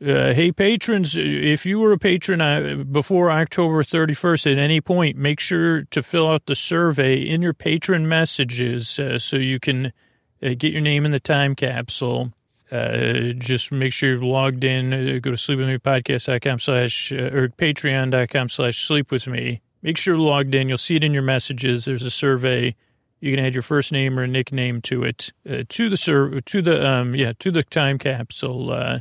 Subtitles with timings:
[0.00, 5.16] Uh, hey, patrons, if you were a patron uh, before October 31st at any point,
[5.16, 9.86] make sure to fill out the survey in your patron messages uh, so you can
[10.40, 12.32] uh, get your name in the time capsule.
[12.70, 14.92] Uh, just make sure you're logged in.
[14.92, 19.60] Uh, go to sleepwithmepodcast.com slash, or patreon.com slash sleep with me.
[19.82, 20.68] Make sure you're logged in.
[20.68, 21.86] You'll see it in your messages.
[21.86, 22.76] There's a survey.
[23.18, 25.32] You can add your first name or nickname to it,
[25.68, 29.00] to the sur- to the, um, yeah, to the time capsule.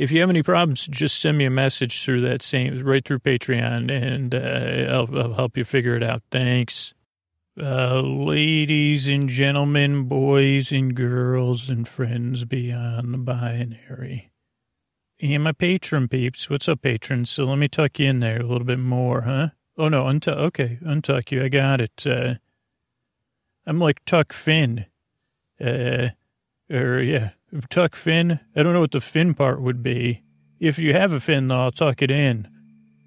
[0.00, 3.18] If you have any problems, just send me a message through that same, right through
[3.18, 6.22] Patreon, and uh, I'll, I'll help you figure it out.
[6.30, 6.94] Thanks.
[7.60, 14.30] Uh, ladies and gentlemen, boys and girls and friends beyond the binary.
[15.20, 16.48] And my patron peeps.
[16.48, 17.28] What's up, patrons?
[17.28, 19.48] So let me tuck you in there a little bit more, huh?
[19.76, 20.34] Oh, no, untuck.
[20.34, 21.44] Okay, untuck you.
[21.44, 22.06] I got it.
[22.06, 22.36] Uh,
[23.66, 24.86] I'm like Tuck Fin.
[25.62, 26.08] Uh,
[26.70, 27.32] or, yeah,
[27.68, 28.40] tuck fin.
[28.54, 30.22] I don't know what the fin part would be.
[30.58, 32.48] If you have a fin, though, I'll tuck it in.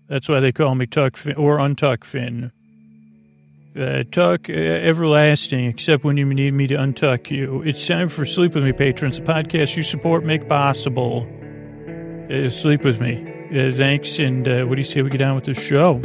[0.07, 2.51] That's why they call me tuck fin or untuck fin.
[3.75, 7.61] Uh, tuck uh, everlasting, except when you need me to untuck you.
[7.63, 11.27] It's time for Sleep With Me patrons, the podcast you support, make possible.
[12.29, 13.21] Uh, sleep with me.
[13.49, 15.95] Uh, thanks, and uh, what do you say we get on with the show?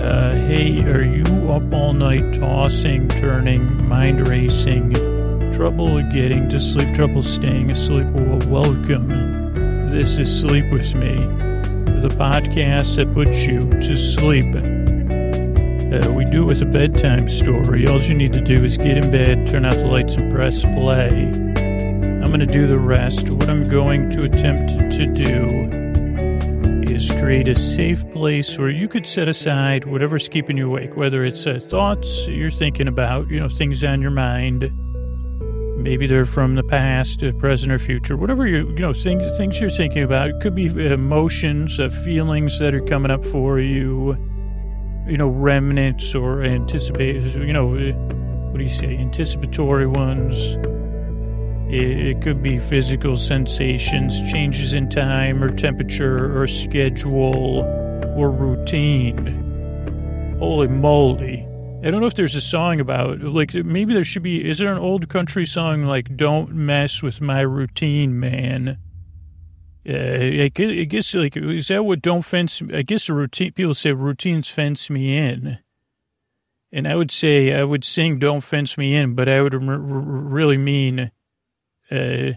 [0.00, 5.17] Uh, hey, are you up all night tossing, turning, mind racing?
[5.52, 9.08] Trouble getting to sleep, trouble staying asleep, well, welcome.
[9.90, 11.16] This is Sleep With Me,
[12.00, 14.46] the podcast that puts you to sleep.
[15.92, 17.86] Uh, we do it with a bedtime story.
[17.86, 20.62] All you need to do is get in bed, turn out the lights, and press
[20.62, 21.26] play.
[21.28, 23.28] I'm going to do the rest.
[23.30, 25.68] What I'm going to attempt to do
[26.88, 31.24] is create a safe place where you could set aside whatever's keeping you awake, whether
[31.24, 34.72] it's uh, thoughts you're thinking about, you know, things on your mind
[35.78, 38.16] Maybe they're from the past, uh, present, or future.
[38.16, 40.30] Whatever you you know things things you're thinking about.
[40.30, 44.16] It could be emotions, uh, feelings that are coming up for you.
[45.06, 47.22] You know, remnants or anticipate.
[47.22, 47.92] You know, uh,
[48.50, 48.96] what do you say?
[48.96, 50.56] Anticipatory ones.
[51.72, 57.60] It, it could be physical sensations, changes in time or temperature or schedule
[58.16, 59.44] or routine.
[60.40, 61.47] Holy moly!
[61.80, 64.44] I don't know if there's a song about like maybe there should be.
[64.48, 68.78] Is there an old country song like "Don't mess with my routine, man"?
[69.88, 69.92] Uh,
[70.44, 72.60] I guess like is that what "Don't fence"?
[72.74, 75.60] I guess routine people say routines fence me in,
[76.72, 80.58] and I would say I would sing "Don't fence me in," but I would really
[80.58, 81.12] mean,
[81.92, 82.32] uh,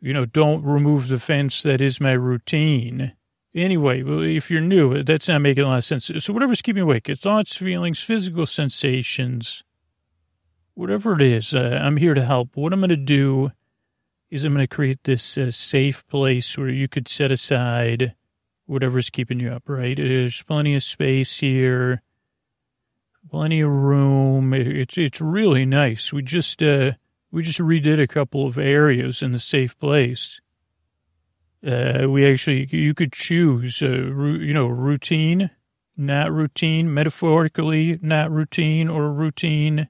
[0.00, 3.12] you know, don't remove the fence that is my routine.
[3.54, 4.02] Anyway,
[4.34, 6.10] if you're new, that's not making a lot of sense.
[6.18, 9.62] So whatever's keeping you awake, it's thoughts, feelings, physical sensations,
[10.74, 12.56] whatever it is, uh, I'm here to help.
[12.56, 13.52] What I'm going to do
[14.30, 18.14] is I'm going to create this uh, safe place where you could set aside
[18.64, 19.98] whatever's keeping you up, right?
[19.98, 22.00] There's plenty of space here,
[23.30, 24.54] plenty of room.
[24.54, 26.10] It's, it's really nice.
[26.10, 26.92] We just, uh,
[27.30, 30.40] we just redid a couple of areas in the safe place
[31.64, 35.50] uh, we actually, you could choose, uh, you know, routine,
[35.96, 39.88] not routine, metaphorically, not routine or routine.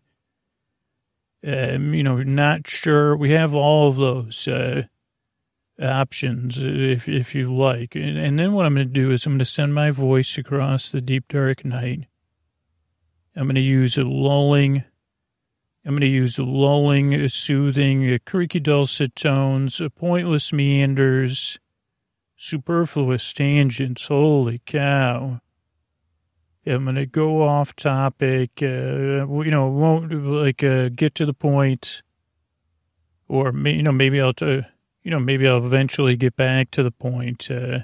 [1.45, 3.17] Um, you know, not sure.
[3.17, 4.85] We have all of those uh,
[5.81, 7.97] options if if you like.
[7.97, 10.39] And, and then what I'm going to do is I'm going to send my voice
[10.39, 12.07] across the deep dark night.
[13.35, 14.85] I'm going to use a lulling.
[15.85, 21.59] I'm going to use lulling, soothing, creaky dulcet tones, pointless meanders,
[22.37, 24.07] superfluous tangents.
[24.07, 25.41] Holy cow.
[26.65, 31.35] I'm going to go off topic, uh, you know, won't like, uh, get to the
[31.35, 32.03] point
[33.27, 34.63] or, you know, maybe I'll, t-
[35.03, 37.51] you know, maybe I'll eventually get back to the point.
[37.51, 37.81] Uh,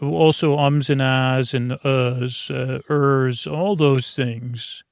[0.00, 4.84] also ums and ahs and uhs, uh, ers, all those things.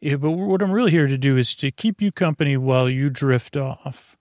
[0.00, 3.10] Yeah, but what I'm really here to do is to keep you company while you
[3.10, 4.16] drift off.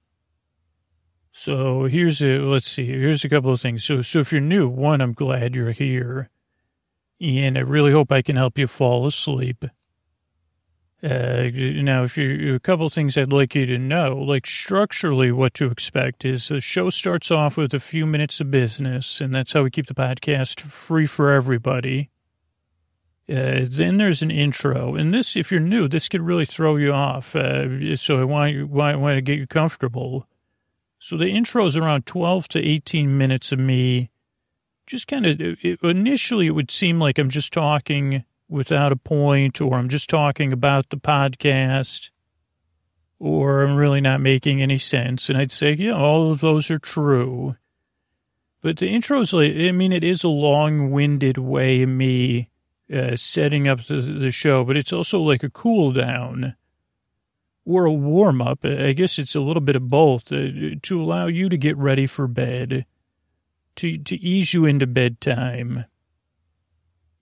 [1.32, 3.84] So here's a, let's see, here's a couple of things.
[3.84, 6.30] So, so if you're new, one, I'm glad you're here.
[7.22, 9.66] And I really hope I can help you fall asleep.
[11.04, 15.32] Uh, now, if you, a couple of things I'd like you to know, like structurally
[15.32, 19.34] what to expect is the show starts off with a few minutes of business, and
[19.34, 22.10] that's how we keep the podcast free for everybody.
[23.30, 26.94] Uh, then there's an intro, and this, if you're new, this could really throw you
[26.94, 27.36] off.
[27.36, 30.28] Uh, so I want you, to get you comfortable.
[30.98, 34.12] So the intro is around 12 to 18 minutes of me.
[34.86, 35.42] Just kind of,
[35.84, 40.54] initially, it would seem like I'm just talking without a point or I'm just talking
[40.54, 42.12] about the podcast.
[43.20, 45.30] or I'm really not making any sense.
[45.30, 47.56] And I'd say, yeah, all of those are true.
[48.62, 52.50] But the intro is like, I mean, it is a long winded way of me
[52.94, 56.56] uh, setting up the, the show, but it's also like a cool down
[57.66, 58.64] or a warm up.
[58.64, 62.06] I guess it's a little bit of both uh, to allow you to get ready
[62.06, 62.86] for bed,
[63.76, 65.86] to, to ease you into bedtime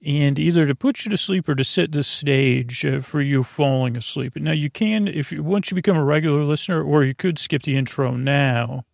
[0.06, 3.41] and either to put you to sleep or to set the stage uh, for you
[3.44, 4.35] falling asleep.
[4.35, 7.75] Now you can, if once you become a regular listener, or you could skip the
[7.75, 8.85] intro now.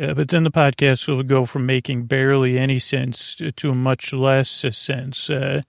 [0.00, 4.12] Uh, but then the podcast will go from making barely any sense to, to much
[4.12, 5.28] less sense.
[5.28, 5.60] Uh,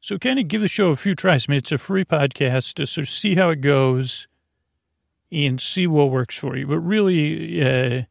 [0.00, 1.46] so kind of give the show a few tries.
[1.48, 4.26] I mean, it's a free podcast, so see how it goes
[5.30, 6.66] and see what works for you.
[6.66, 8.02] But really, uh,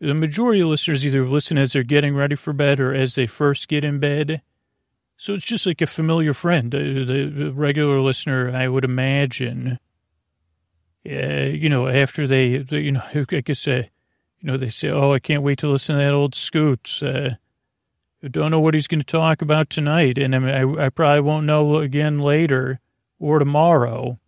[0.00, 3.26] the majority of listeners either listen as they're getting ready for bed or as they
[3.26, 4.42] first get in bed.
[5.16, 9.78] So it's just like a familiar friend, uh, the regular listener, I would imagine.
[11.08, 13.84] Uh, you know, after they, they, you know, I guess, uh,
[14.40, 17.02] you know, they say, oh, I can't wait to listen to that old Scoots.
[17.02, 17.36] Uh,
[18.22, 20.18] I don't know what he's going to talk about tonight.
[20.18, 22.80] And I, mean, I, I probably won't know again later
[23.18, 24.18] or tomorrow.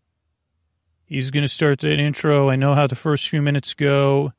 [1.05, 2.51] He's going to start that intro.
[2.51, 4.33] I know how the first few minutes go.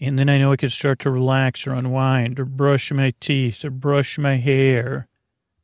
[0.00, 3.64] And then I know I can start to relax or unwind or brush my teeth
[3.64, 5.08] or brush my hair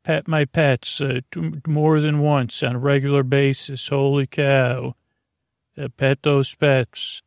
[0.03, 1.21] pet my pets uh,
[1.67, 3.89] more than once on a regular basis.
[3.89, 4.95] Holy cow.
[5.77, 7.23] Uh, pet those pets.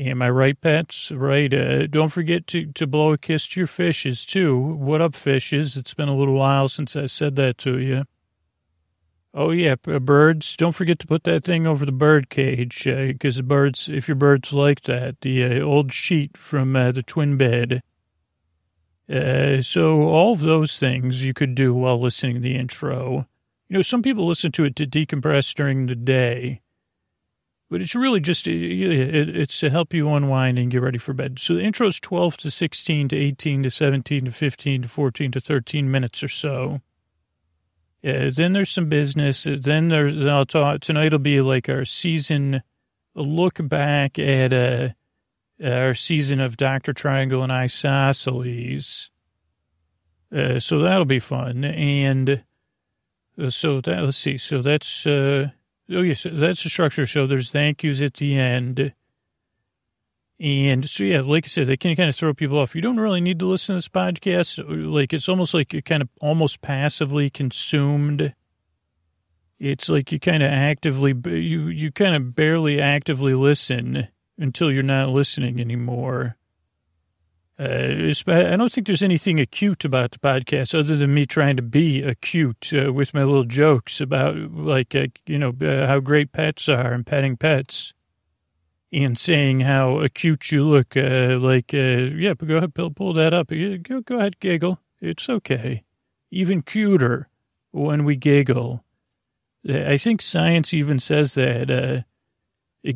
[0.00, 1.12] Am I right, pets?
[1.12, 1.52] Right.
[1.52, 4.58] Uh, don't forget to, to blow a kiss to your fishes, too.
[4.58, 5.76] What up, fishes?
[5.76, 8.04] It's been a little while since I said that to you.
[9.34, 10.56] Oh, yeah, birds.
[10.56, 14.08] Don't forget to put that thing over the bird cage, because uh, the birds, if
[14.08, 17.82] your birds like that, the uh, old sheet from uh, the twin bed.
[19.06, 23.26] Uh, so all of those things you could do while listening to the intro.
[23.68, 26.62] You know, some people listen to it to decompress during the day,
[27.70, 31.38] but it's really just, it, it's to help you unwind and get ready for bed.
[31.38, 35.30] So the intro is 12 to 16 to 18 to 17 to 15 to 14
[35.30, 36.80] to 13 minutes or so.
[38.02, 39.46] Yeah, then there's some business.
[39.48, 42.62] Then there's, I'll talk, tonight will be like our season,
[43.14, 44.88] look back at, uh,
[45.64, 46.92] our season of Dr.
[46.92, 49.10] Triangle and Isosceles.
[50.34, 51.64] Uh, so that'll be fun.
[51.64, 52.42] And
[53.38, 54.38] uh, so that, let's see.
[54.38, 55.50] So that's, uh,
[55.90, 57.06] oh, yes, that's the structure.
[57.06, 58.94] So there's thank yous at the end.
[60.38, 62.74] And so, yeah, like I said, they can kind of throw people off.
[62.74, 64.64] You don't really need to listen to this podcast.
[64.66, 68.34] Like, it's almost like you're kind of almost passively consumed.
[69.58, 74.08] It's like you kind of actively, you, you kind of barely actively listen
[74.38, 76.36] until you're not listening anymore.
[77.60, 81.62] Uh, I don't think there's anything acute about the podcast other than me trying to
[81.62, 86.32] be acute uh, with my little jokes about, like, uh, you know, uh, how great
[86.32, 87.92] pets are and petting pets
[88.90, 90.96] and saying how acute you look.
[90.96, 93.48] Uh, like, uh, yeah, go ahead, pull, pull that up.
[93.48, 94.78] Go, go ahead, giggle.
[95.02, 95.84] It's okay.
[96.30, 97.28] Even cuter
[97.72, 98.84] when we giggle.
[99.68, 102.06] I think science even says that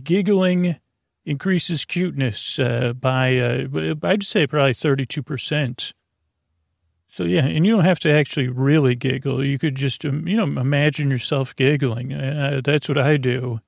[0.04, 0.76] giggling
[1.24, 5.92] increases cuteness uh, by, uh, I'd say probably 32%.
[7.08, 9.44] So, yeah, and you don't have to actually really giggle.
[9.44, 12.12] You could just, um, you know, imagine yourself giggling.
[12.12, 13.60] Uh, that's what I do.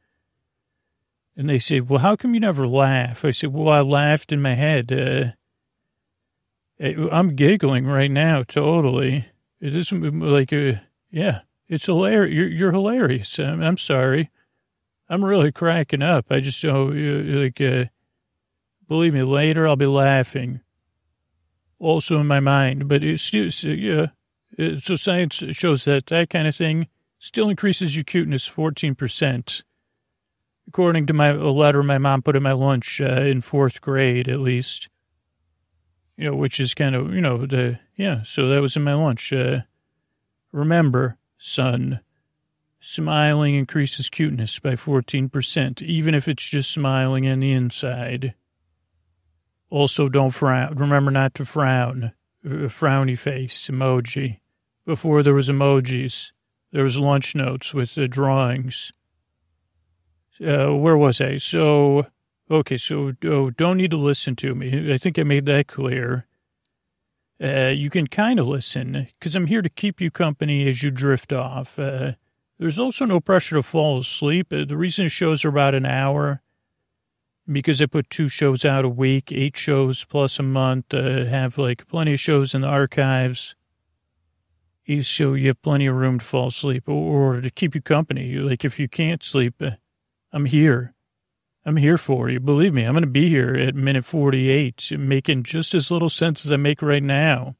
[1.36, 3.24] And they say, well, how come you never laugh?
[3.24, 4.90] I said, well, I laughed in my head.
[4.90, 5.32] Uh,
[6.80, 9.26] I'm giggling right now, totally.
[9.60, 12.34] It isn't like, uh, yeah, it's hilarious.
[12.34, 13.38] You're, you're hilarious.
[13.38, 14.30] I'm, I'm sorry.
[15.08, 16.26] I'm really cracking up.
[16.30, 16.94] I just don't
[17.42, 17.86] like, uh,
[18.88, 20.60] believe me, later I'll be laughing.
[21.78, 24.06] Also in my mind, but it's still, yeah.
[24.78, 29.62] So science shows that that kind of thing still increases your cuteness 14%.
[30.68, 34.28] According to my a letter my mom put in my lunch uh, in fourth grade,
[34.28, 34.88] at least.
[36.16, 38.94] You know, which is kind of, you know, the, yeah, so that was in my
[38.94, 39.34] lunch.
[39.34, 39.60] Uh,
[40.50, 42.00] remember, son,
[42.88, 48.32] Smiling increases cuteness by 14%, even if it's just smiling on the inside.
[49.70, 50.76] Also, don't frown.
[50.76, 52.12] Remember not to frown.
[52.44, 54.38] A frowny face emoji.
[54.84, 56.30] Before there was emojis,
[56.70, 58.92] there was lunch notes with the drawings.
[60.40, 61.38] Uh, where was I?
[61.38, 62.06] So,
[62.48, 64.94] okay, so oh, don't need to listen to me.
[64.94, 66.28] I think I made that clear.
[67.42, 70.92] Uh, you can kind of listen because I'm here to keep you company as you
[70.92, 71.80] drift off.
[71.80, 72.12] Uh,
[72.58, 74.52] there's also no pressure to fall asleep.
[74.52, 76.42] Uh, the reason shows are about an hour
[77.50, 81.58] because I put two shows out a week, eight shows plus a month, uh, have
[81.58, 83.54] like plenty of shows in the archives.
[85.02, 88.34] So you have plenty of room to fall asleep or, or to keep you company.
[88.34, 89.72] Like if you can't sleep, uh,
[90.32, 90.94] I'm here.
[91.64, 92.38] I'm here for you.
[92.38, 96.46] Believe me, I'm going to be here at minute 48, making just as little sense
[96.46, 97.56] as I make right now.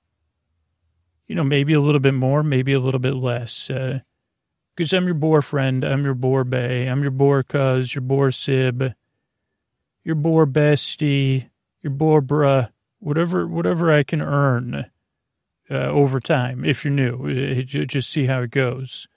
[1.26, 3.69] You know, maybe a little bit more, maybe a little bit less.
[4.76, 8.02] Because uh, I'm your boar friend, I'm your boar bay, I'm your boar cuz, your
[8.02, 8.95] boar sib,
[10.04, 11.49] your boar bestie,
[11.83, 14.90] your boar bruh, whatever, whatever I can earn
[15.71, 16.64] uh, over time.
[16.64, 19.09] If you're new, just see how it goes.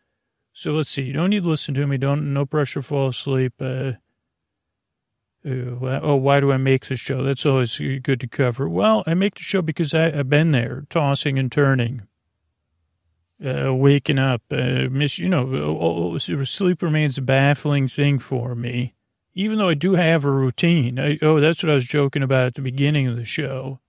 [0.53, 1.03] So let's see.
[1.03, 1.97] You don't need to listen to me.
[1.97, 2.81] Don't no pressure.
[2.81, 3.53] Fall asleep.
[3.61, 3.93] Uh,
[5.45, 7.23] uh, oh, why do I make the show?
[7.23, 8.67] That's always good to cover.
[8.67, 12.01] Well, I make the show because I, have been there, tossing and turning,
[13.45, 14.41] uh, waking up.
[14.51, 18.95] Uh, miss, you know, oh, oh, sleep remains a baffling thing for me,
[19.33, 20.99] even though I do have a routine.
[20.99, 23.79] I, oh, that's what I was joking about at the beginning of the show.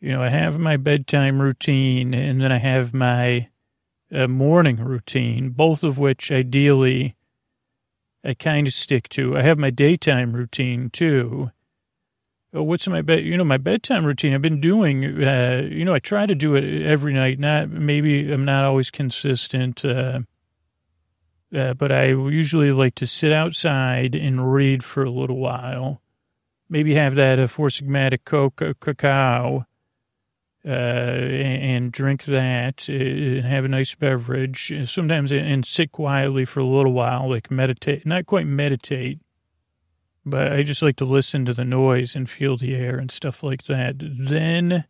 [0.00, 3.48] You know, I have my bedtime routine, and then I have my
[4.12, 7.14] uh, morning routine, both of which ideally
[8.24, 9.36] I kind of stick to.
[9.36, 11.50] I have my daytime routine too.
[12.54, 13.24] Oh, what's my bed?
[13.24, 14.34] You know, my bedtime routine.
[14.34, 15.24] I've been doing.
[15.24, 17.38] Uh, you know, I try to do it every night.
[17.38, 20.20] Not maybe I'm not always consistent, uh,
[21.54, 26.02] uh, but I usually like to sit outside and read for a little while.
[26.68, 29.64] Maybe have that a Four Sigmatic Coke cacao,
[30.64, 34.74] uh, and drink that uh, and have a nice beverage.
[34.84, 39.20] Sometimes and sit quietly for a little while, like meditate, not quite meditate,
[40.24, 43.42] but I just like to listen to the noise and feel the air and stuff
[43.42, 43.96] like that.
[43.98, 44.84] Then,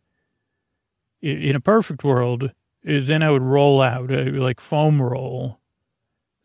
[1.21, 2.51] in a perfect world,
[2.83, 5.59] then I would roll out, uh, like foam roll.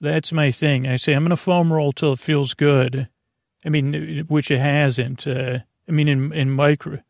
[0.01, 0.87] That's my thing.
[0.87, 3.09] I say, I'm going to foam roll till it feels good.
[3.65, 5.27] I mean, which it hasn't.
[5.27, 7.01] Uh, I mean, in, in micro,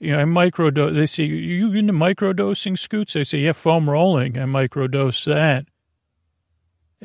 [0.00, 0.94] you know, I microdose.
[0.94, 3.14] They say, you into microdosing scoots?
[3.14, 4.36] I say, yeah, foam rolling.
[4.36, 5.66] I micro microdose that.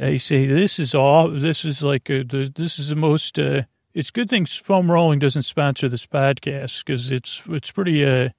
[0.01, 3.63] I say, this is all, this is like, a, the, this is the most, uh,
[3.97, 8.29] it's good thing foam rolling doesn't sponsor this podcast because it's, it's pretty, uh,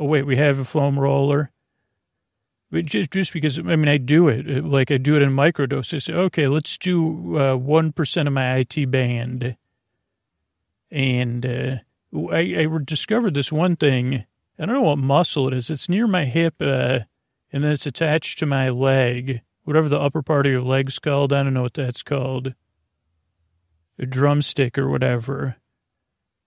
[0.00, 1.52] oh, wait, we have a foam roller.
[2.72, 5.94] But just, just because, I mean, I do it, like I do it in microdose.
[5.94, 9.56] I say, okay, let's do, uh, 1% of my IT band.
[10.90, 11.76] And, uh,
[12.32, 14.24] I, I discovered this one thing.
[14.58, 15.70] I don't know what muscle it is.
[15.70, 17.00] It's near my hip, uh,
[17.52, 21.32] and then it's attached to my leg, whatever the upper part of your leg's called.
[21.32, 22.54] I don't know what that's called.
[23.98, 25.56] A drumstick or whatever.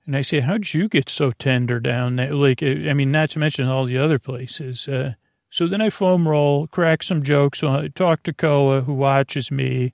[0.06, 2.34] And I say, how'd you get so tender down there?
[2.34, 4.88] Like, I mean, not to mention all the other places.
[4.88, 5.13] Uh,
[5.50, 9.94] so then I foam roll, crack some jokes, uh, talk to Koa, who watches me,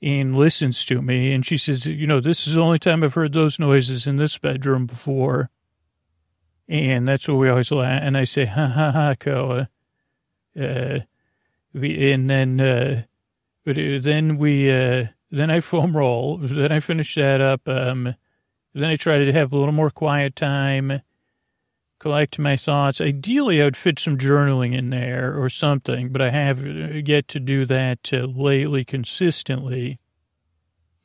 [0.00, 1.32] and listens to me.
[1.32, 4.16] And she says, you know, this is the only time I've heard those noises in
[4.16, 5.50] this bedroom before.
[6.68, 8.00] And that's what we always laugh.
[8.02, 9.68] And I say, ha ha ha, Koa.
[10.58, 11.00] Uh,
[11.72, 13.02] we, and then, uh,
[13.66, 16.38] uh, then we, uh, then I foam roll.
[16.38, 17.68] Then I finish that up.
[17.68, 18.14] Um,
[18.72, 21.02] then I try to have a little more quiet time,
[21.98, 23.00] collect my thoughts.
[23.00, 27.40] Ideally, I would fit some journaling in there or something, but I have yet to
[27.40, 29.98] do that uh, lately consistently.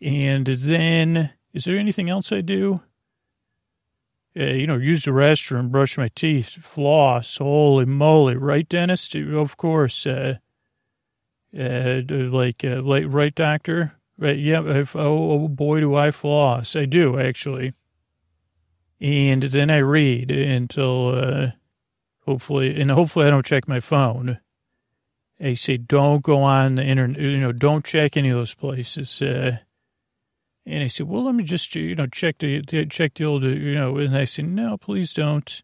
[0.01, 2.81] And then, is there anything else I do?
[4.39, 7.37] Uh, you know, use the restroom, brush my teeth, floss.
[7.37, 9.15] Holy moly, right, dentist?
[9.15, 10.05] Of course.
[10.05, 10.35] Uh,
[11.57, 13.98] uh, like, uh, like, right, doctor?
[14.19, 14.61] Right, yeah.
[14.65, 16.75] If, oh, oh, boy, do I floss.
[16.75, 17.73] I do, actually.
[18.99, 21.51] And then I read until, uh,
[22.25, 24.39] hopefully, and hopefully I don't check my phone.
[25.39, 29.21] I say, don't go on the internet, you know, don't check any of those places.
[29.21, 29.59] Uh,
[30.65, 33.73] and I said, well, let me just, you know, check the, check the old, you
[33.73, 35.63] know, and I said, no, please don't.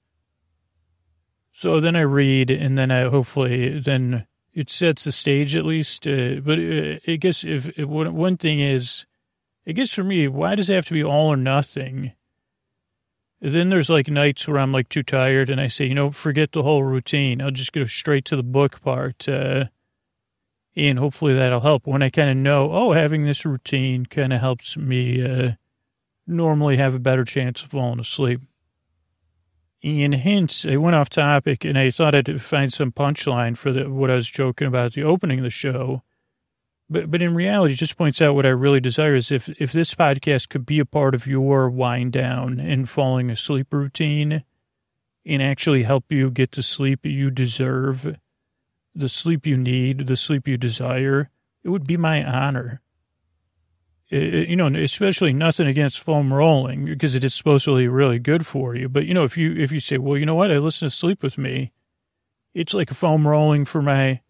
[1.51, 6.07] So then I read and then I hopefully, then it sets the stage at least.
[6.07, 9.05] Uh, but uh, I guess if, if one thing is,
[9.67, 12.13] I guess for me, why does it have to be all or nothing?
[13.41, 16.53] Then there's like nights where I'm like too tired and I say, you know, forget
[16.53, 17.41] the whole routine.
[17.41, 19.27] I'll just go straight to the book part.
[19.27, 19.65] Uh,
[20.75, 24.39] and hopefully that'll help when I kind of know, oh, having this routine kind of
[24.39, 25.51] helps me uh,
[26.25, 28.41] normally have a better chance of falling asleep.
[29.86, 33.88] And hence, I went off topic and I thought I'd find some punchline for the,
[33.88, 36.01] what I was joking about the opening of the show.
[36.89, 39.72] But, but in reality, it just points out what I really desire is if, if
[39.72, 44.44] this podcast could be a part of your wind down and falling asleep routine
[45.24, 48.18] and actually help you get the sleep you deserve
[48.96, 51.30] the sleep you need, the sleep you desire,
[51.63, 52.82] it would be my honor.
[54.15, 58.88] You know, especially nothing against foam rolling because it is supposedly really good for you.
[58.88, 60.95] But you know, if you if you say, well, you know what, I listen to
[60.95, 61.72] Sleep with Me,
[62.55, 64.22] it's like a foam rolling for my,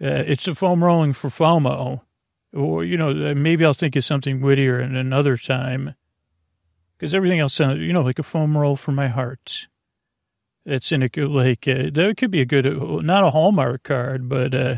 [0.00, 2.00] uh, it's a foam rolling for FOMO,
[2.54, 5.94] or, you know, maybe I'll think of something wittier in another time.
[6.96, 9.68] Because everything else sounds, you know, like a foam roll for my heart.
[10.64, 13.82] It's in a good, like, uh, that could be a good, uh, not a Hallmark
[13.82, 14.76] card, but uh,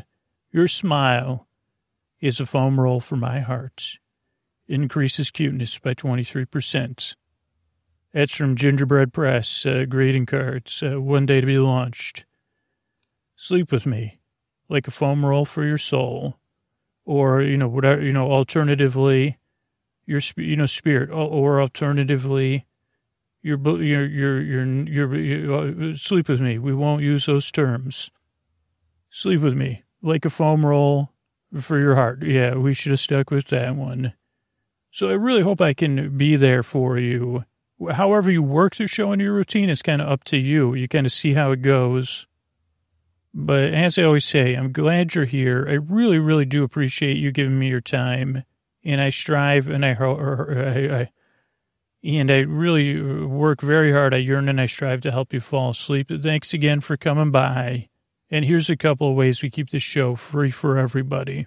[0.51, 1.47] your smile
[2.21, 3.99] is a foam roll for my heart.
[4.69, 7.15] Increases cuteness by 23%.
[8.13, 12.25] That's from Gingerbread Press, uh, greeting cards, uh, one day to be launched.
[13.37, 14.21] Sleep with me,
[14.69, 16.39] like a foam roll for your soul.
[17.05, 19.39] Or, you know, whatever, you know, alternatively,
[20.07, 22.67] your, you know, spirit, or alternatively,
[23.43, 26.59] your, your, your, your, your, sleep with me.
[26.59, 28.11] We won't use those terms.
[29.11, 31.13] Sleep with me, like a foam roll
[31.61, 32.23] for your heart.
[32.25, 34.15] Yeah, we should have stuck with that one.
[34.97, 37.45] So I really hope I can be there for you
[37.93, 40.73] however you work the show into your routine is kind of up to you.
[40.73, 42.27] You kind of see how it goes.
[43.35, 45.67] But as I always say, I'm glad you're here.
[45.69, 48.45] I really, really do appreciate you giving me your time.
[48.83, 51.11] And I strive and I, I, I
[52.03, 54.15] and I really uh, work very hard.
[54.15, 56.11] I yearn and I strive to help you fall asleep.
[56.23, 57.91] Thanks again for coming by.
[58.31, 61.47] And here's a couple of ways we keep the show free for everybody.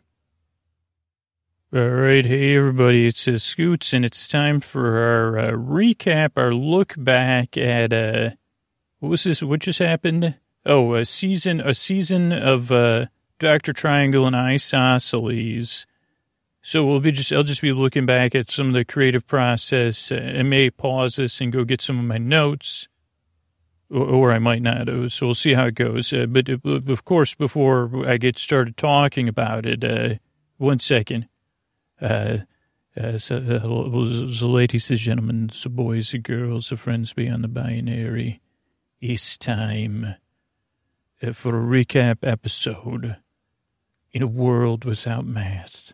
[1.72, 2.26] All right.
[2.26, 3.06] Hey, everybody.
[3.06, 8.32] It's uh, Scoots, and it's time for our uh, recap, our look back at, uh,
[8.98, 9.44] what was this?
[9.44, 10.40] What just happened?
[10.66, 13.06] Oh, a season, a season of, uh,
[13.38, 13.72] Dr.
[13.72, 15.86] Triangle and Isosceles.
[16.64, 20.12] So we'll be just, I'll just be looking back at some of the creative process.
[20.12, 22.88] Uh, I may pause this and go get some of my notes,
[23.92, 24.90] or, or I might not.
[24.90, 26.12] Uh, so we'll see how it goes.
[26.12, 30.16] Uh, but uh, of course, before I get started talking about it, uh,
[30.58, 31.28] one second.
[32.02, 32.40] Uh,
[32.98, 37.48] uh, so, uh, so ladies and gentlemen, so boys and girls, so friends beyond the
[37.48, 38.42] binary,
[39.00, 40.16] it's time
[41.22, 43.18] uh, for a recap episode
[44.12, 45.94] in a world without math.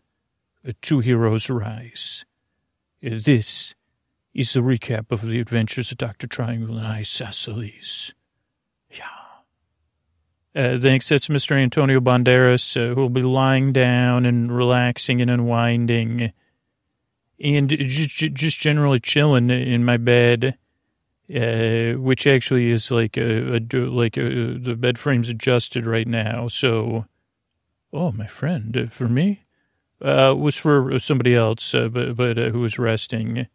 [0.68, 2.26] Uh, two heroes rise.
[3.06, 3.76] Uh, this
[4.34, 6.28] is the recap of the adventures of Dr.
[6.28, 8.14] Triangle and Isosceles.
[10.56, 11.10] Uh, thanks.
[11.10, 11.52] That's Mr.
[11.52, 16.32] Antonio Banderas, uh, who will be lying down and relaxing and unwinding
[17.40, 20.58] and just, just generally chilling in my bed,
[21.36, 26.48] uh, which actually is like a, a like a, the bed frame's adjusted right now.
[26.48, 27.06] So,
[27.92, 29.44] oh, my friend, uh, for me,
[30.02, 33.48] uh, was for somebody else, uh, but, but uh, who was resting.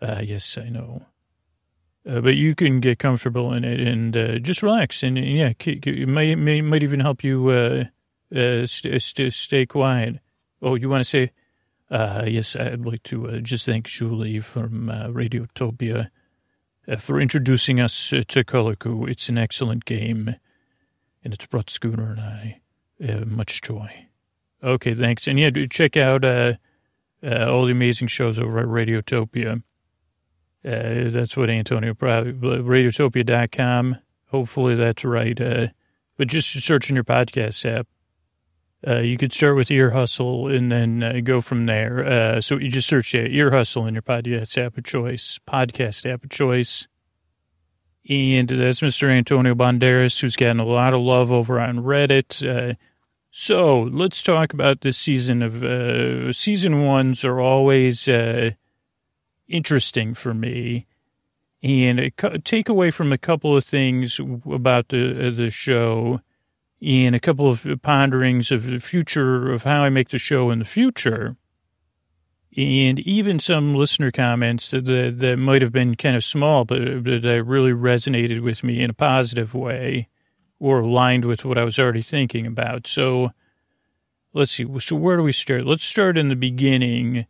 [0.00, 1.06] Uh, yes, I know.
[2.08, 5.02] Uh, but you can get comfortable in it and uh, just relax.
[5.02, 7.84] And, and yeah, it might, might even help you uh,
[8.34, 10.16] uh st- st- stay quiet.
[10.62, 11.32] Oh, you want to say,
[11.90, 16.08] uh, yes, I'd like to just thank Julie from Radiotopia
[16.98, 19.04] for introducing us to Calico.
[19.04, 20.34] It's an excellent game,
[21.22, 22.60] and it's brought Schooner and I
[23.24, 24.08] much joy.
[24.62, 25.28] Okay, thanks.
[25.28, 29.62] And yeah, check out all the amazing shows over at Radiotopia.
[30.64, 33.98] Uh, that's what Antonio probably, radiotopia.com.
[34.30, 35.40] Hopefully that's right.
[35.40, 35.68] Uh,
[36.16, 37.86] but just search in your podcast app.
[38.86, 42.04] Uh, you could start with Ear Hustle and then uh, go from there.
[42.04, 46.08] Uh, so you just search yeah, Ear Hustle in your podcast app of choice, podcast
[46.10, 46.86] app of choice.
[48.08, 49.08] And that's Mr.
[49.08, 52.46] Antonio Banderas, who's gotten a lot of love over on Reddit.
[52.46, 52.74] Uh,
[53.30, 58.08] so let's talk about this season of, season ones are always,
[59.48, 60.86] interesting for me
[61.62, 62.12] and
[62.44, 66.20] take away from a couple of things about the uh, the show
[66.80, 70.60] and a couple of ponderings of the future of how I make the show in
[70.60, 71.36] the future.
[72.56, 76.78] And even some listener comments that, that, that might have been kind of small, but
[77.04, 80.08] that really resonated with me in a positive way
[80.60, 82.86] or aligned with what I was already thinking about.
[82.86, 83.32] So
[84.32, 84.66] let's see.
[84.78, 85.66] So where do we start?
[85.66, 87.26] Let's start in the beginning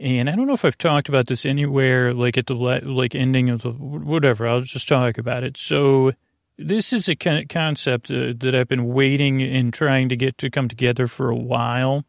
[0.00, 3.48] and I don't know if I've talked about this anywhere, like at the like ending
[3.48, 4.46] of the whatever.
[4.46, 5.56] I'll just talk about it.
[5.56, 6.12] So
[6.58, 10.68] this is a concept uh, that I've been waiting and trying to get to come
[10.68, 12.04] together for a while,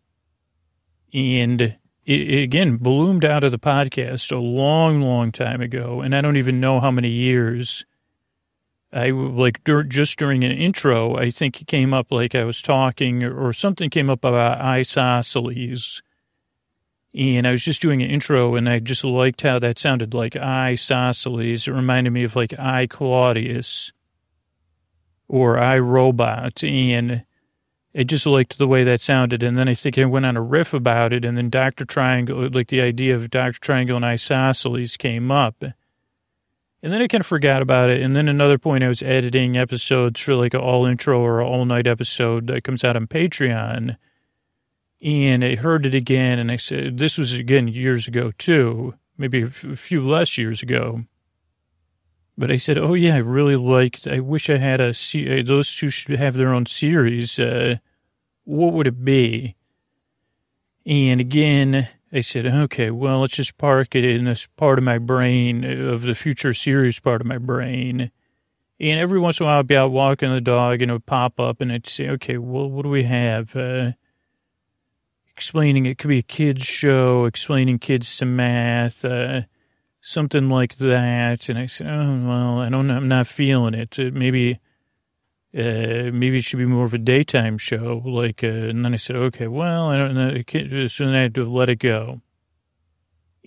[1.14, 6.16] and it, it again bloomed out of the podcast a long, long time ago, and
[6.16, 7.86] I don't even know how many years.
[8.94, 12.62] I like dur- just during an intro, I think it came up like I was
[12.62, 16.02] talking or, or something came up about isosceles
[17.16, 20.36] and I was just doing an intro and I just liked how that sounded like
[20.36, 21.66] isosceles.
[21.68, 23.94] It reminded me of like I Claudius
[25.30, 26.62] or I Robot.
[26.62, 27.26] And
[27.98, 29.44] I just liked the way that sounded.
[29.44, 31.24] And then I think I went on a riff about it.
[31.24, 31.86] And then Dr.
[31.86, 33.62] Triangle, like the idea of Dr.
[33.62, 35.64] Triangle and isosceles came up.
[35.64, 38.02] And then I kind of forgot about it.
[38.02, 41.64] And then another point, I was editing episodes for like an all intro or all
[41.64, 43.96] night episode that comes out on Patreon
[45.06, 49.44] And I heard it again, and I said, this was again years ago too, maybe
[49.44, 51.04] a few less years ago.
[52.36, 55.76] But I said, oh yeah, I really liked, I wish I had a, uh, those
[55.76, 57.38] two should have their own series.
[57.38, 57.76] Uh,
[58.46, 59.56] what would it be?
[60.88, 64.98] And again, I said, okay, well, let's just park it in this part of my
[64.98, 68.10] brain, of the future series part of my brain.
[68.80, 71.06] And every once in a while, I'd be out walking the dog and it would
[71.06, 73.56] pop up and I'd say, okay, well, what do we have?
[73.56, 73.92] Uh,
[75.36, 79.42] explaining, it could be a kid's show, explaining kids to math, uh,
[80.00, 81.50] something like that.
[81.50, 84.00] And I said, oh, well, I don't know, I'm not feeling it.
[84.00, 84.60] Uh, maybe
[85.54, 88.02] uh, maybe it should be more of a daytime show.
[88.06, 90.88] Like, uh, and then I said, okay, well, I don't know.
[90.88, 92.22] So then I had to let it go.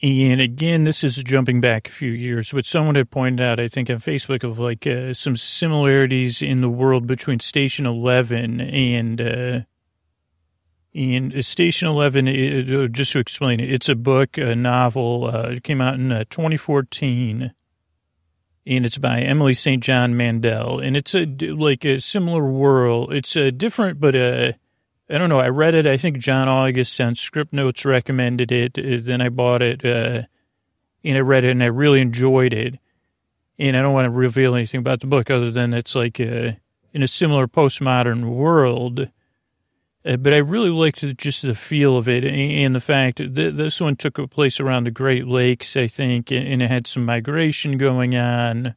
[0.02, 3.66] And again, this is jumping back a few years, but someone had pointed out, I
[3.66, 9.20] think on Facebook, of like uh, some similarities in the world between Station Eleven and
[9.20, 9.60] uh,
[10.94, 12.26] and Station Eleven.
[12.28, 15.30] Uh, just to explain it, it's a book, a novel.
[15.32, 17.52] Uh, it came out in uh, 2014
[18.68, 19.82] and it's by Emily St.
[19.82, 23.14] John Mandel, and it's a like a similar world.
[23.14, 24.52] It's a different, but uh,
[25.08, 25.40] I don't know.
[25.40, 25.86] I read it.
[25.86, 28.78] I think John August sent Scriptnotes recommended it.
[28.78, 30.24] Uh, then I bought it, uh,
[31.02, 32.78] and I read it, and I really enjoyed it.
[33.58, 36.52] And I don't want to reveal anything about the book other than it's like uh,
[36.92, 39.08] in a similar postmodern world.
[40.08, 43.80] Uh, but I really liked just the feel of it and the fact that this
[43.80, 48.16] one took place around the Great Lakes, I think, and it had some migration going
[48.16, 48.74] on.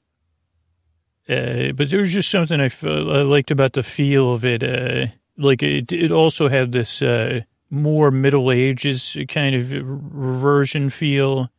[1.29, 4.61] Uh, but there was just something I, felt, I liked about the feel of it.
[4.61, 11.49] Uh, like it, it also had this uh, more Middle Ages kind of reversion feel,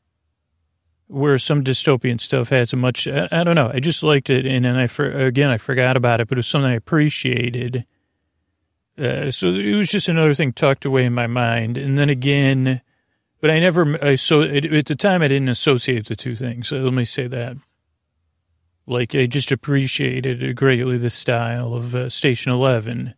[1.06, 3.08] where some dystopian stuff has a much.
[3.08, 3.70] I, I don't know.
[3.72, 6.40] I just liked it, and then I for, again I forgot about it, but it
[6.40, 7.86] was something I appreciated
[8.98, 11.78] uh, so it was just another thing tucked away in my mind.
[11.78, 12.82] And then again,
[13.40, 16.68] but I never, I so at the time I didn't associate the two things.
[16.68, 17.56] So let me say that.
[18.86, 23.14] Like I just appreciated greatly the style of uh, Station Eleven,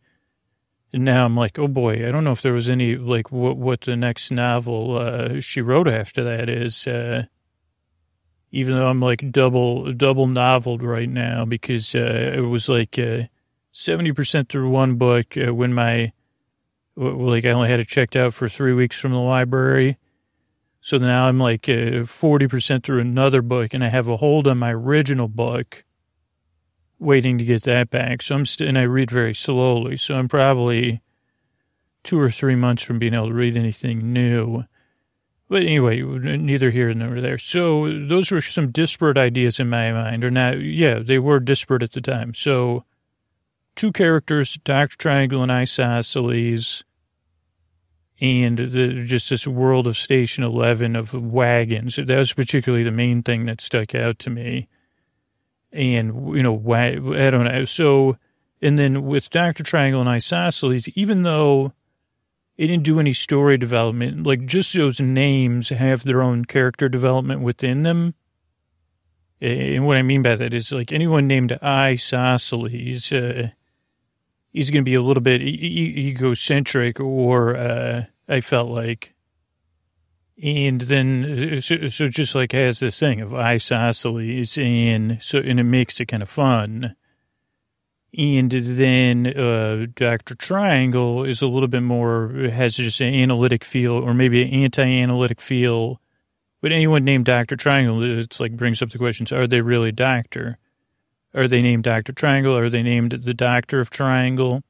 [0.93, 3.57] and now I'm like, oh boy, I don't know if there was any like what
[3.57, 6.87] what the next novel uh, she wrote after that is.
[6.87, 7.25] Uh,
[8.55, 13.25] even though I'm like double double noveled right now because uh, it was like uh,
[13.75, 16.13] 70% through one book uh, when my,
[16.97, 19.99] like I only had it checked out for three weeks from the library.
[20.81, 24.59] So now I'm like uh, 40% through another book and I have a hold on
[24.59, 25.85] my original book
[26.99, 28.23] waiting to get that back.
[28.23, 29.97] So I'm st- and I read very slowly.
[29.97, 31.01] So I'm probably
[32.05, 34.65] two or three months from being able to read anything new.
[35.49, 37.39] But anyway, neither here nor there.
[37.39, 40.61] So those were some disparate ideas in my mind, or not.
[40.61, 42.35] Yeah, they were disparate at the time.
[42.35, 42.85] So
[43.77, 44.97] two characters, Dr.
[44.97, 46.85] Triangle and Isosceles,
[48.21, 51.97] and the, just this world of Station 11 of wagons.
[51.97, 54.69] That was particularly the main thing that stuck out to me.
[55.73, 56.93] And, you know, why?
[56.93, 57.65] I don't know.
[57.65, 58.17] So,
[58.63, 59.65] and then with Dr.
[59.65, 61.73] Triangle and Isosceles, even though
[62.57, 67.41] it didn't do any story development, like just those names have their own character development
[67.41, 68.15] within them.
[69.41, 73.49] And what I mean by that is like anyone named Isosceles, uh,
[74.55, 79.15] he's going to be a little bit e- egocentric, or uh, I felt like.
[80.43, 85.65] And then, so, so, just like has this thing of isosceles, and so and it
[85.65, 86.97] makes it kind of fun.
[88.17, 90.37] And then uh, Dr.
[90.37, 95.41] Triangle is a little bit more, has just an analytic feel or maybe an anti-analytic
[95.41, 96.01] feel.
[96.61, 97.57] But anyone named Dr.
[97.57, 100.59] Triangle, it's like brings up the questions, are they really doctor?
[101.35, 102.13] Are they named Dr.
[102.13, 102.57] Triangle?
[102.57, 104.63] Are they named the Doctor of Triangle?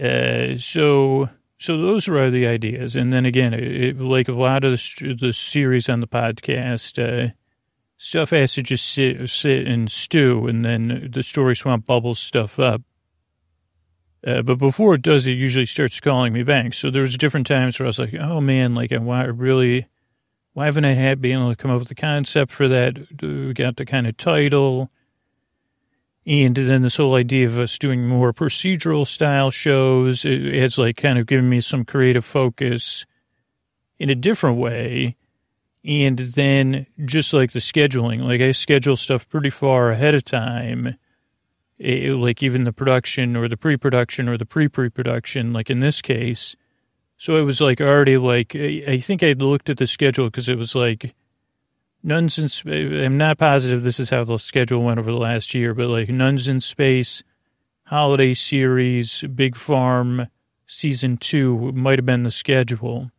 [0.00, 1.28] Uh, so,
[1.58, 2.96] so those are the ideas.
[2.96, 7.32] And then again, it, like a lot of the, the series on the podcast, uh,
[7.98, 12.58] stuff has to just sit, sit and stew, and then the story swamp bubbles stuff
[12.58, 12.82] up.
[14.26, 16.72] Uh, but before it does, it usually starts calling me back.
[16.72, 19.86] So there's different times where I was like, oh man, like I really,
[20.54, 22.96] why haven't I had been able to come up with the concept for that?
[23.20, 24.90] We got the kind of title.
[26.26, 31.18] And then this whole idea of us doing more procedural style shows has like kind
[31.18, 33.04] of given me some creative focus
[33.98, 35.16] in a different way.
[35.84, 40.96] And then just like the scheduling, like I schedule stuff pretty far ahead of time.
[41.76, 46.56] It, like even the production or the pre-production or the pre-pre-production, like in this case.
[47.18, 50.56] So it was like already like, I think I looked at the schedule because it
[50.56, 51.14] was like,
[52.04, 53.02] Nuns in Space.
[53.02, 56.10] I'm not positive this is how the schedule went over the last year, but like
[56.10, 57.24] Nuns in Space,
[57.84, 60.28] Holiday Series, Big Farm,
[60.66, 63.10] season two might have been the schedule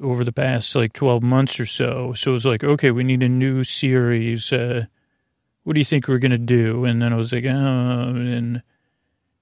[0.00, 2.12] over the past like 12 months or so.
[2.12, 4.52] So it was like, okay, we need a new series.
[4.52, 4.86] Uh,
[5.62, 6.84] what do you think we're going to do?
[6.84, 8.62] And then I was like, oh, and,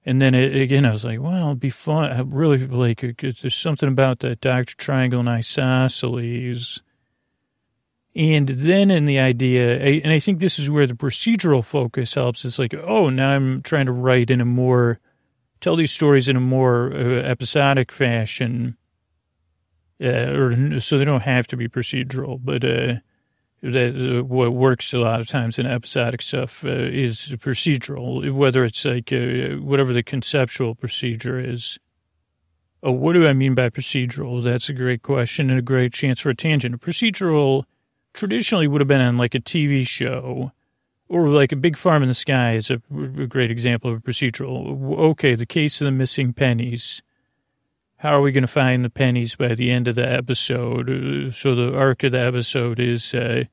[0.05, 2.13] and then it, again, I was like, well, it'd be fun.
[2.13, 4.77] I really like, there's something about that Dr.
[4.77, 6.83] Triangle and Isosceles.
[8.17, 12.45] And then in the idea, and I think this is where the procedural focus helps.
[12.45, 15.01] It's like, oh, now I'm trying to write in a more,
[15.61, 18.77] tell these stories in a more uh, episodic fashion
[20.03, 22.97] uh, or so they don't have to be procedural, but uh,
[23.63, 28.65] that uh, what works a lot of times in episodic stuff uh, is procedural, whether
[28.65, 31.79] it's like uh, whatever the conceptual procedure is.
[32.83, 34.43] Oh, what do I mean by procedural?
[34.43, 36.75] That's a great question and a great chance for a tangent.
[36.75, 37.65] A procedural
[38.15, 40.53] traditionally would have been on like a TV show
[41.09, 44.01] or like a big farm in the sky is a, a great example of a
[44.01, 44.97] procedural.
[44.99, 47.03] Okay, the case of the missing pennies
[48.05, 50.91] how are we going to find the pennies by the end of the episode?
[50.91, 53.45] Uh, so the arc of the episode is uh,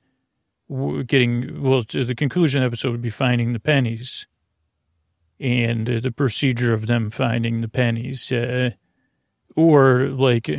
[1.08, 4.28] getting, well, the conclusion of the episode would be finding the pennies
[5.40, 8.30] and uh, the procedure of them finding the pennies.
[8.30, 8.72] Uh,
[9.56, 10.50] or like,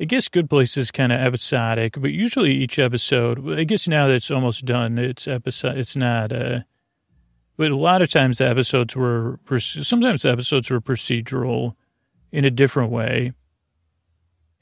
[0.00, 4.06] I guess Good Place is kind of episodic, but usually each episode, I guess now
[4.06, 6.60] that it's almost done, it's episode, it's not, uh,
[7.58, 11.74] but a lot of times the episodes were, sometimes the episodes were procedural
[12.32, 13.34] in a different way.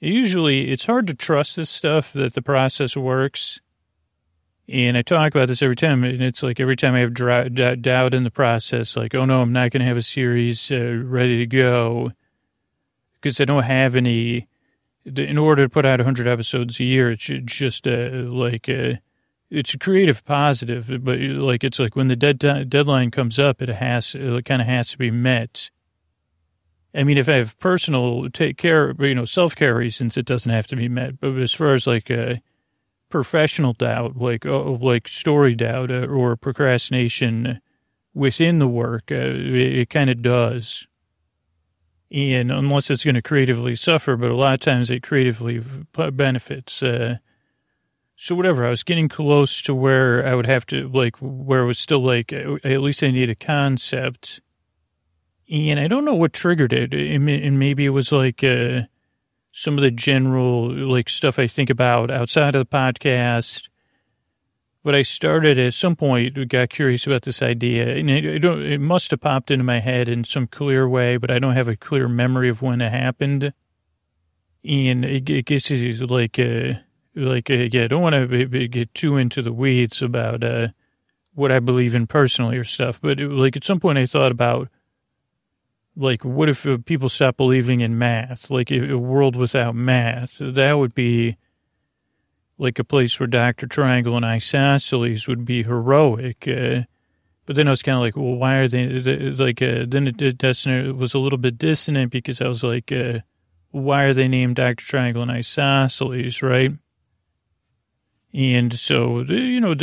[0.00, 3.60] Usually, it's hard to trust this stuff that the process works.
[4.68, 8.14] And I talk about this every time, and it's like every time I have doubt
[8.14, 11.38] in the process, like, oh no, I'm not going to have a series uh, ready
[11.38, 12.10] to go
[13.20, 14.48] because I don't have any.
[15.04, 18.94] In order to put out 100 episodes a year, it's just uh, like uh,
[19.50, 23.68] it's a creative positive, but like it's like when the dead deadline comes up, it
[23.68, 25.70] has it kind of has to be met.
[26.94, 30.52] I mean, if I have personal take care, you know, self care reasons, it doesn't
[30.52, 31.20] have to be met.
[31.20, 32.42] But as far as like a
[33.08, 37.60] professional doubt, like oh, like story doubt uh, or procrastination
[38.14, 40.86] within the work, uh, it, it kind of does.
[42.10, 45.62] And unless it's going to creatively suffer, but a lot of times it creatively
[46.12, 46.82] benefits.
[46.82, 47.18] Uh,
[48.16, 51.66] so whatever, I was getting close to where I would have to like where it
[51.66, 54.40] was still like at least I need a concept
[55.50, 56.92] and I don't know what triggered it.
[56.92, 58.82] And maybe it was like uh,
[59.52, 63.67] some of the general like stuff I think about outside of the podcast.
[64.84, 68.80] But I started at some point, got curious about this idea, and it, it, it
[68.80, 71.76] must have popped into my head in some clear way, but I don't have a
[71.76, 73.52] clear memory of when it happened.
[74.64, 76.74] And it, it gets like, uh,
[77.14, 80.68] like uh, yeah, I don't want to get too into the weeds about uh,
[81.34, 84.32] what I believe in personally or stuff, but it, like at some point I thought
[84.32, 84.68] about
[85.98, 88.50] like, what if uh, people stop believing in math?
[88.50, 91.36] Like, a world without math, that would be
[92.58, 93.66] like a place where Dr.
[93.66, 96.46] Triangle and Isosceles would be heroic.
[96.46, 96.82] Uh,
[97.46, 100.20] but then I was kind of like, well, why are they, like, uh, then it,
[100.20, 103.20] it, it, was a little bit dissonant because I was like, uh,
[103.70, 104.84] why are they named Dr.
[104.84, 106.72] Triangle and Isosceles, right?
[108.34, 109.74] And so, you know,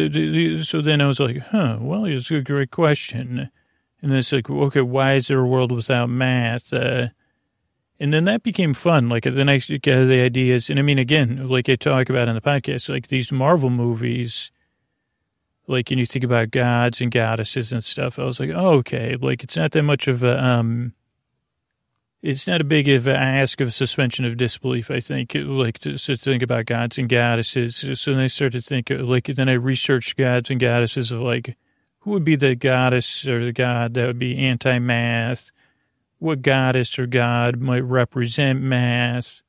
[0.62, 3.50] so then I was like, huh, well, it's a great question.
[4.02, 6.72] And then it's like, okay, why is there a world without math?
[6.72, 7.08] Uh,
[8.00, 9.08] and then that became fun.
[9.10, 10.70] Like then I get the ideas.
[10.70, 14.52] And I mean, again, like I talk about in the podcast, like these Marvel movies,
[15.68, 18.20] like, and you think about gods and goddesses and stuff.
[18.20, 19.16] I was like, oh, okay.
[19.16, 20.94] Like it's not that much of a, um,
[22.22, 24.92] it's not a big of a ask of suspension of disbelief.
[24.92, 27.78] I think like to, to think about gods and goddesses.
[28.00, 31.56] So then I started to think like, then I researched gods and goddesses of like,
[32.00, 35.52] who would be the goddess or the god that would be anti math?
[36.26, 39.44] What goddess or god might represent math?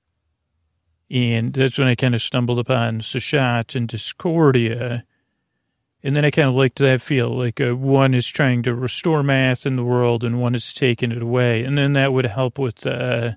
[1.10, 5.06] And that's when I kind of stumbled upon Seshat and Discordia.
[6.02, 9.22] And then I kind of liked that feel like uh, one is trying to restore
[9.22, 11.64] math in the world and one is taking it away.
[11.64, 13.36] And then that would help with uh,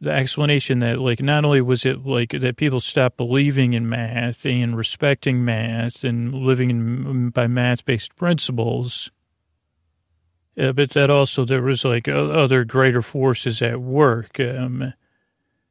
[0.00, 4.44] the explanation that like not only was it like that people stopped believing in math
[4.44, 9.12] and respecting math and living in, by math based principles
[10.58, 14.92] uh, but that also there was like other greater forces at work um,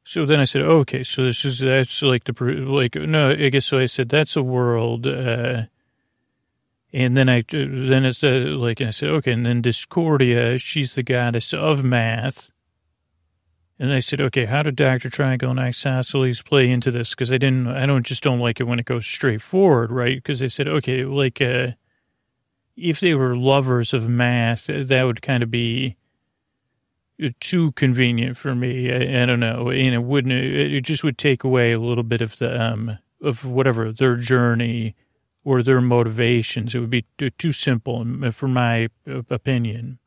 [0.03, 3.65] so then i said okay so this is that's like the like no i guess
[3.65, 5.63] so i said that's a world uh,
[6.95, 10.93] and then I, then it's uh, like, and I said, okay, and then Discordia, she's
[10.93, 12.51] the goddess of math
[13.79, 15.09] and I said, okay, how did Dr.
[15.09, 17.09] Triangle and Isosceles play into this?
[17.09, 20.15] Because I didn't, I don't just don't like it when it goes straight forward, right?
[20.15, 21.71] Because I said, okay, like, uh,
[22.75, 25.97] if they were lovers of math, that would kind of be
[27.39, 28.91] too convenient for me.
[28.91, 30.33] I, I, don't know, and it wouldn't.
[30.33, 34.95] It just would take away a little bit of the um of whatever their journey
[35.43, 36.75] or their motivations.
[36.75, 37.05] It would be
[37.38, 39.99] too simple, for my opinion.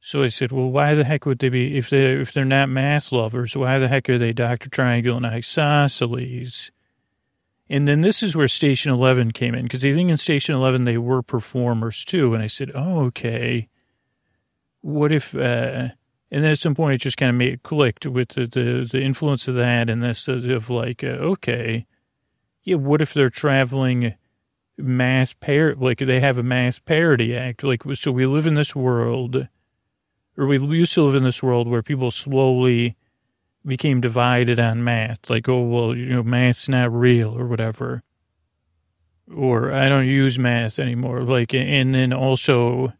[0.00, 2.68] So I said, well, why the heck would they be, if they if they're not
[2.68, 4.68] math lovers, why the heck are they Dr.
[4.68, 6.70] Triangle and Isosceles?
[7.68, 10.84] And then this is where Station 11 came in, because I think in Station 11
[10.84, 12.34] they were performers too.
[12.34, 13.68] And I said, oh, okay.
[14.82, 15.88] What if, uh,
[16.30, 19.00] and then at some point it just kind of made, clicked with the, the, the
[19.00, 21.86] influence of that and this of like, uh, okay,
[22.64, 24.14] yeah, what if they're traveling
[24.76, 27.64] mass par, like they have a mass parody act?
[27.64, 29.48] Like, so we live in this world
[30.36, 32.96] or we used to live in this world where people slowly
[33.64, 35.30] became divided on math.
[35.30, 38.02] Like, oh, well, you know, math's not real or whatever.
[39.34, 41.22] Or I don't use math anymore.
[41.22, 42.92] Like, and then also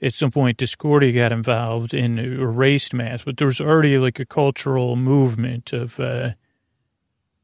[0.00, 4.26] at some point Discordia got involved and erased math, but there was already like a
[4.26, 6.30] cultural movement of, uh,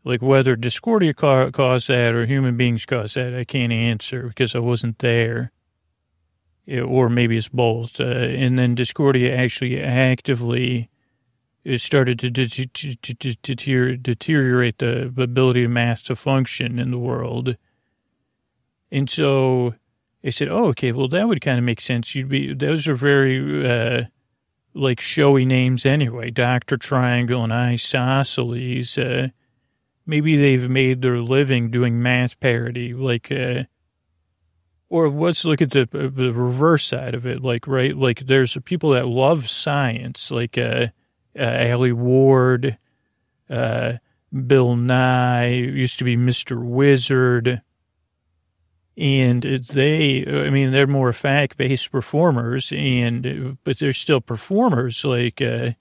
[0.05, 4.61] like whether Discordia caused that or human beings caused that, I can't answer because I
[4.61, 5.51] wasn't there
[6.69, 8.01] or maybe it's both.
[8.01, 10.88] Uh, and then Discordia actually actively
[11.77, 17.57] started to, deteriorate the ability of mass to function in the world.
[18.90, 19.74] And so
[20.24, 22.14] I said, oh, okay, well, that would kind of make sense.
[22.14, 24.05] You'd be, those are very, uh,
[24.74, 26.31] like showy names anyway.
[26.31, 26.77] Dr.
[26.77, 28.98] Triangle and Isosceles.
[28.98, 29.29] Uh,
[30.07, 33.64] maybe they've made their living doing math parody, like, uh,
[34.88, 37.42] or let's look at the, the reverse side of it.
[37.42, 40.88] Like, right, like there's people that love science, like uh,
[41.38, 42.79] uh, Alie Ward,
[43.51, 43.94] uh,
[44.47, 46.62] Bill Nye, used to be Mr.
[46.62, 47.62] Wizard.
[48.97, 55.42] And they, I mean, they're more fact based performers, and but they're still performers, like
[55.42, 55.73] uh,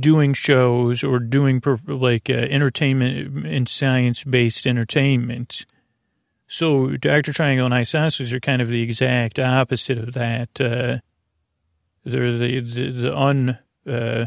[0.00, 5.64] doing shows or doing like uh, entertainment and science based entertainment.
[6.46, 7.32] So Dr.
[7.32, 10.60] Triangle and Isosceles are kind of the exact opposite of that.
[10.60, 10.98] Uh,
[12.04, 14.26] they're the, the, the un, uh,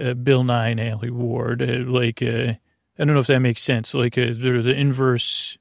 [0.00, 1.62] uh, Bill Nye and Alie Ward.
[1.62, 2.54] Uh, like, uh,
[2.98, 3.94] I don't know if that makes sense.
[3.94, 5.58] Like, uh, they're the inverse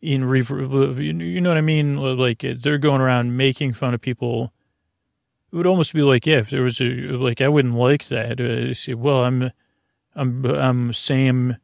[0.00, 1.96] in rever- you know what I mean?
[1.96, 4.52] Like, they're going around making fun of people.
[5.52, 8.40] It would almost be like, yeah, if there was a, like, I wouldn't like that.
[8.40, 9.50] Uh, say, well, I'm,
[10.14, 11.56] I'm, I'm Sam,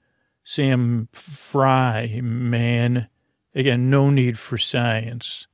[0.42, 3.08] Sam Fry, man
[3.54, 5.46] Again, no need for science.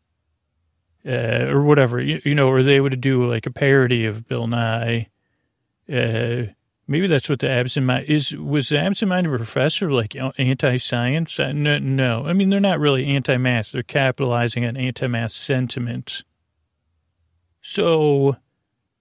[1.04, 4.48] Uh, or whatever, you, you, know, or they would do like a parody of Bill
[4.48, 5.08] Nye.
[5.92, 6.52] Uh,
[6.86, 8.36] maybe that's what the absent mind is.
[8.36, 11.38] Was the absent-minded professor like anti-science?
[11.38, 13.72] Uh, no, no, I mean they're not really anti-math.
[13.72, 16.24] They're capitalizing on anti-math sentiment.
[17.60, 18.36] So,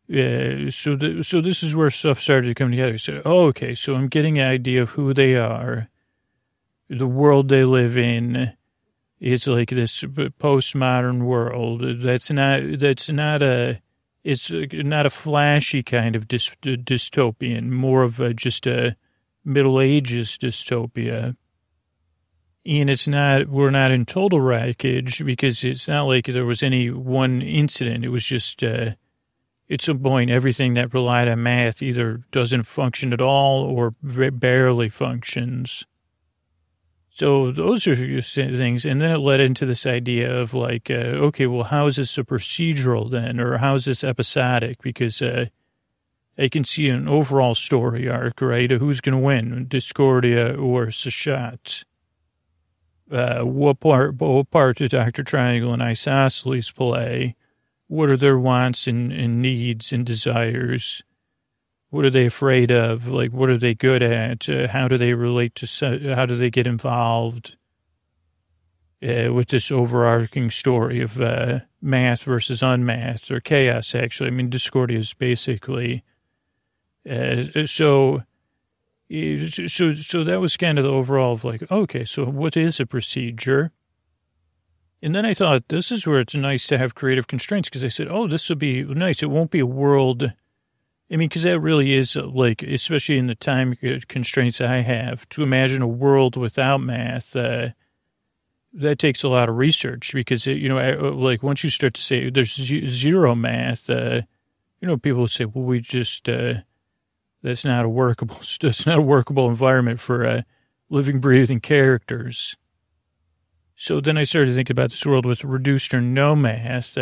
[0.09, 2.97] uh, so the, so this is where stuff started to come together.
[2.97, 5.89] Said, oh, okay, so I'm getting an idea of who they are,
[6.89, 8.55] the world they live in
[9.19, 12.01] it's like this postmodern world.
[12.01, 13.81] That's not, that's not a,
[14.25, 18.97] it's not a flashy kind of dystopian, more of a, just a
[19.45, 21.37] Middle Ages dystopia.
[22.65, 26.89] And it's not, we're not in total wreckage because it's not like there was any
[26.89, 28.03] one incident.
[28.03, 28.95] It was just, uh,
[29.69, 34.89] at some point, everything that relied on math either doesn't function at all or barely
[34.89, 35.85] functions.
[37.15, 38.83] So those are just things.
[38.83, 42.17] And then it led into this idea of like, uh, okay, well, how is this
[42.17, 43.39] a procedural then?
[43.39, 44.81] Or how is this episodic?
[44.81, 45.45] Because, uh,
[46.37, 48.69] I can see an overall story arc, right?
[48.69, 51.85] Who's going to win, Discordia or Seshat?
[53.09, 55.23] Uh, what part, what part do Dr.
[55.23, 57.37] Triangle and Isosceles play?
[57.87, 61.01] What are their wants and, and needs and desires?
[61.95, 63.07] What are they afraid of?
[63.07, 64.49] Like, what are they good at?
[64.49, 67.55] Uh, how do they relate to, how do they get involved
[69.01, 74.27] uh, with this overarching story of uh, math versus unmath or chaos, actually?
[74.27, 76.03] I mean, Discordia is basically,
[77.09, 78.23] uh, so,
[79.09, 82.85] so, so that was kind of the overall of like, okay, so what is a
[82.85, 83.71] procedure?
[85.01, 87.87] And then I thought, this is where it's nice to have creative constraints because I
[87.87, 89.23] said, oh, this will be nice.
[89.23, 90.33] It won't be a world
[91.11, 93.75] I mean, because that really is uh, like, especially in the time
[94.07, 97.69] constraints I have, to imagine a world without math, uh,
[98.73, 102.01] that takes a lot of research because, you know, uh, like once you start to
[102.01, 104.21] say there's zero math, uh,
[104.81, 106.55] you know, people say, well, we just, uh,
[107.43, 110.41] that's not a workable, that's not a workable environment for uh,
[110.89, 112.57] living, breathing characters.
[113.75, 116.97] So then I started to think about this world with reduced or no math.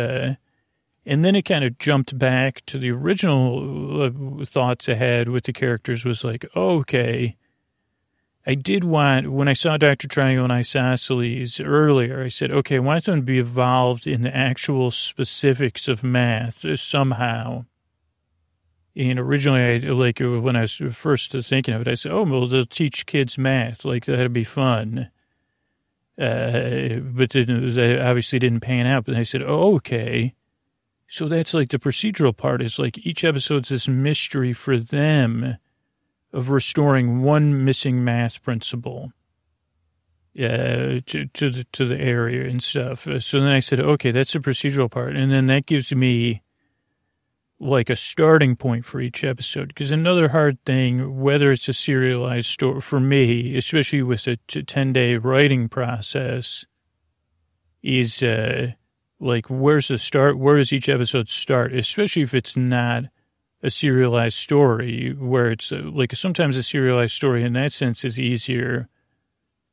[1.06, 5.44] And then it kind of jumped back to the original uh, thoughts I had with
[5.44, 7.36] the characters was like, okay,
[8.46, 10.08] I did want, when I saw Dr.
[10.08, 14.34] Triangle and Isosceles earlier, I said, okay, I want them to be involved in the
[14.34, 17.64] actual specifics of math somehow.
[18.96, 22.46] And originally, I, like when I was first thinking of it, I said, oh, well,
[22.46, 23.84] they'll teach kids math.
[23.84, 25.10] Like, that'd be fun.
[26.16, 29.04] Uh, but they obviously didn't pan out.
[29.04, 30.34] But I said, oh, okay.
[31.06, 35.58] So that's like the procedural part is like each episode's this mystery for them
[36.32, 39.12] of restoring one missing math principle
[40.36, 43.06] uh, to, to, the, to the area and stuff.
[43.20, 45.14] So then I said, okay, that's the procedural part.
[45.16, 46.42] And then that gives me
[47.60, 49.68] like a starting point for each episode.
[49.68, 54.92] Because another hard thing, whether it's a serialized story for me, especially with a 10
[54.92, 56.66] day writing process,
[57.82, 58.72] is uh,
[59.24, 60.38] like where's the start?
[60.38, 61.74] Where does each episode start?
[61.74, 63.04] Especially if it's not
[63.62, 68.20] a serialized story, where it's uh, like sometimes a serialized story in that sense is
[68.20, 68.88] easier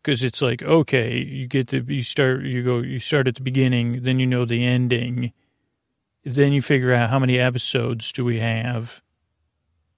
[0.02, 3.44] because it's like okay, you get to you start you go you start at the
[3.44, 5.34] beginning, then you know the ending
[6.24, 9.02] then you figure out how many episodes do we have.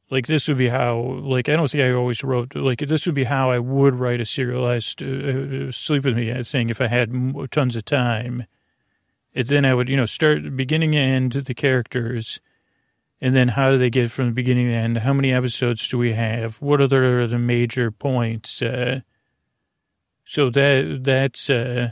[0.10, 3.16] Like this would be how, like, I don't think I always wrote, like, this would
[3.16, 6.88] be how I would write a serialized uh, uh Sleep With Me thing if I
[6.88, 7.12] had
[7.52, 8.46] tons of time.
[9.34, 12.40] Then I would, you know, start beginning and end the characters.
[13.20, 14.98] And then how do they get from the beginning to end?
[14.98, 16.58] How many episodes do we have?
[16.62, 18.62] What are the, the major points?
[18.62, 19.02] Uh,
[20.26, 21.92] so that, that's, uh,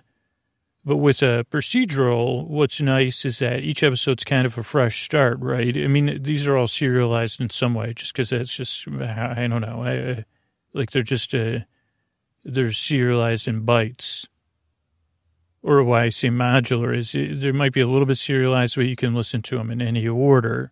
[0.84, 5.40] but with a procedural, what's nice is that each episode's kind of a fresh start,
[5.40, 5.78] right?
[5.78, 9.62] I mean, these are all serialized in some way, just because that's just I don't
[9.62, 10.26] know, I,
[10.74, 11.60] like they're just uh,
[12.44, 14.28] they're serialized in bites.
[15.64, 18.96] Or why I say modular is there might be a little bit serialized, but you
[18.96, 20.72] can listen to them in any order.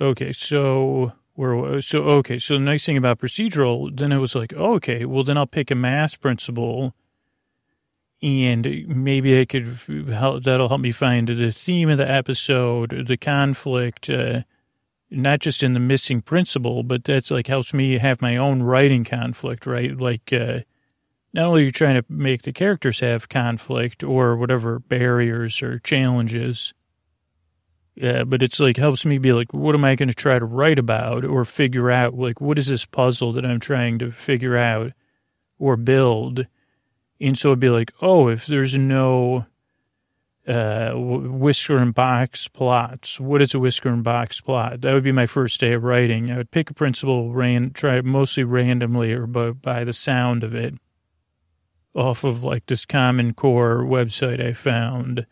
[0.00, 4.52] Okay, so where so okay, so the nice thing about procedural, then it was like,
[4.52, 6.94] okay, well then I'll pick a math principle
[8.24, 9.66] and maybe I could
[10.08, 14.42] help, that'll help me find the theme of the episode, the conflict, uh,
[15.10, 19.04] not just in the missing principle, but that's like helps me have my own writing
[19.04, 19.94] conflict, right?
[19.94, 20.60] Like, uh,
[21.34, 25.80] not only are you trying to make the characters have conflict or whatever barriers or
[25.80, 26.72] challenges,
[27.96, 30.44] yeah, but it's like helps me be like, what am I going to try to
[30.44, 32.14] write about or figure out?
[32.14, 34.92] Like, what is this puzzle that I'm trying to figure out
[35.58, 36.46] or build?
[37.20, 39.46] And so it'd be like, oh, if there's no
[40.46, 44.82] uh, whisker and box plots, what is a whisker and box plot?
[44.82, 46.30] That would be my first day of writing.
[46.30, 50.54] I would pick a principle, ran, try mostly randomly or by, by the sound of
[50.54, 50.74] it
[51.94, 55.26] off of like this Common Core website I found.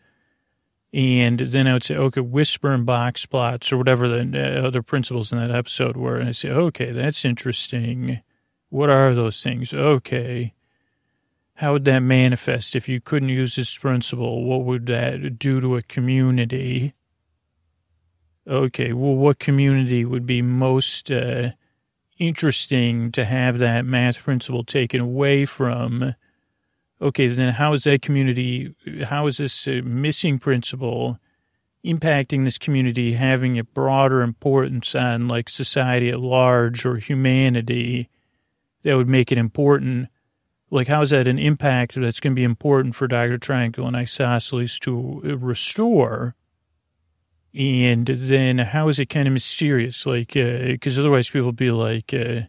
[0.93, 5.31] And then I would say, okay, whisker and box plots or whatever the other principles
[5.31, 6.17] in that episode were.
[6.17, 8.21] And I say, okay, that's interesting.
[8.69, 9.73] What are those things?
[9.73, 10.53] Okay.
[11.55, 14.43] How would that manifest if you couldn't use this principle?
[14.43, 16.93] What would that do to a community?
[18.47, 21.51] Okay, well, what community would be most uh,
[22.19, 26.15] interesting to have that math principle taken away from?
[27.03, 28.73] Okay, then how is that community,
[29.03, 31.19] how is this uh, missing principle
[31.85, 38.09] impacting this community having a broader importance on like society at large or humanity
[38.83, 40.07] that would make it important?
[40.73, 43.37] like how is that an impact that's going to be important for Dr.
[43.37, 46.35] Triangle and Isosceles to restore?
[47.53, 50.07] And then how is it kind of mysterious?
[50.07, 52.47] Like, because uh, otherwise people would be like, uh,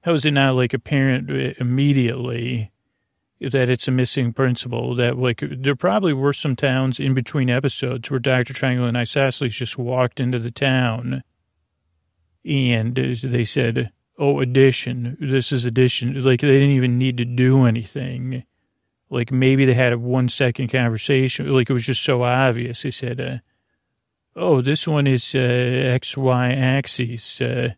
[0.00, 2.72] how is it not like apparent uh, immediately
[3.40, 4.94] that it's a missing principle?
[4.94, 8.54] That like there probably were some towns in between episodes where Dr.
[8.54, 11.22] Triangle and Isosceles just walked into the town
[12.46, 15.16] and they said, oh, addition.
[15.20, 16.22] This is addition.
[16.22, 18.44] Like they didn't even need to do anything.
[19.10, 21.52] Like maybe they had a one second conversation.
[21.52, 22.82] Like it was just so obvious.
[22.82, 23.38] They said, uh,
[24.34, 27.70] oh, this one is uh, X, Y axis, uh,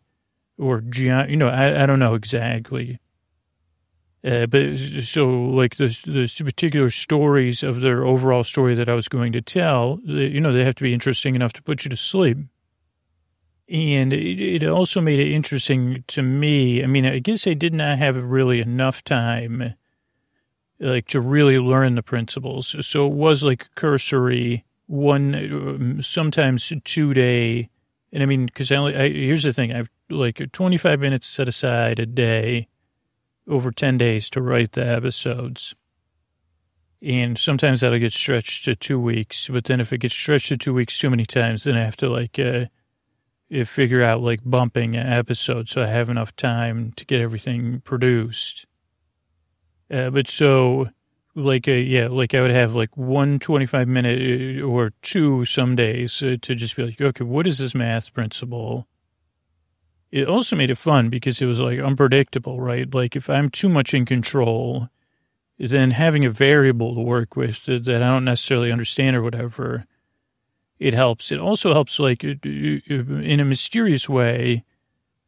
[0.57, 2.99] or, you know, I, I don't know exactly.
[4.23, 9.07] Uh, but so like the, the particular stories of their overall story that I was
[9.07, 11.95] going to tell, you know, they have to be interesting enough to put you to
[11.95, 12.37] sleep.
[13.69, 16.83] And it, also made it interesting to me.
[16.83, 19.75] I mean, I guess I did not have really enough time,
[20.79, 22.75] like to really learn the principles.
[22.85, 27.69] So it was like cursory, one, sometimes two day.
[28.11, 31.27] And I mean, because I only, I, here's the thing, I have like 25 minutes
[31.27, 32.68] set aside a day
[33.47, 35.75] over 10 days to write the episodes.
[37.01, 39.47] And sometimes that'll get stretched to two weeks.
[39.47, 41.97] But then if it gets stretched to two weeks too many times, then I have
[41.97, 42.65] to like, uh,
[43.63, 48.65] figure out like bumping an episode so I have enough time to get everything produced.
[49.89, 50.89] Uh, but so
[51.35, 55.75] like a, yeah, like I would have like one 25 minute uh, or two some
[55.75, 58.87] days uh, to just be like, okay, what is this math principle?
[60.11, 62.91] It also made it fun because it was like unpredictable, right?
[62.91, 64.89] Like if I'm too much in control,
[65.57, 69.85] then having a variable to work with that I don't necessarily understand or whatever,
[70.79, 71.31] it helps.
[71.31, 74.63] It also helps like uh, in a mysterious way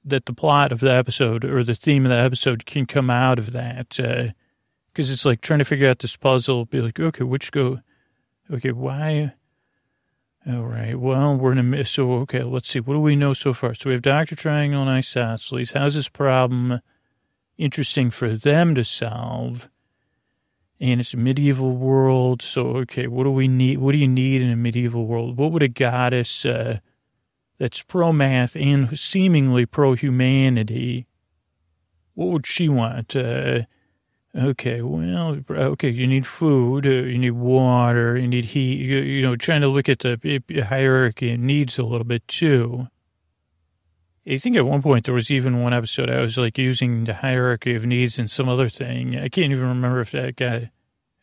[0.03, 3.37] that the plot of the episode or the theme of the episode can come out
[3.37, 3.99] of that.
[3.99, 4.31] Uh,
[4.91, 6.65] because it's like trying to figure out this puzzle.
[6.65, 7.79] Be like, okay, which go?
[8.51, 9.33] Okay, why?
[10.47, 10.99] All right.
[10.99, 11.85] Well, we're in a.
[11.85, 12.79] So okay, let's see.
[12.79, 13.75] What do we know so far?
[13.75, 15.71] So we have Doctor Triangle and Isosceles.
[15.71, 16.81] How's this problem
[17.59, 19.69] interesting for them to solve?
[20.79, 22.41] And it's a medieval world.
[22.41, 23.77] So okay, what do we need?
[23.77, 25.37] What do you need in a medieval world?
[25.37, 26.79] What would a goddess uh,
[27.59, 31.05] that's pro math and seemingly pro humanity?
[32.15, 33.15] What would she want?
[33.15, 33.61] Uh,
[34.33, 39.21] Okay, well, okay, you need food, uh, you need water, you need heat, you, you
[39.21, 42.87] know, trying to look at the hierarchy of needs a little bit too.
[44.25, 47.15] I think at one point there was even one episode I was like using the
[47.15, 49.17] hierarchy of needs and some other thing.
[49.17, 50.71] I can't even remember if that guy,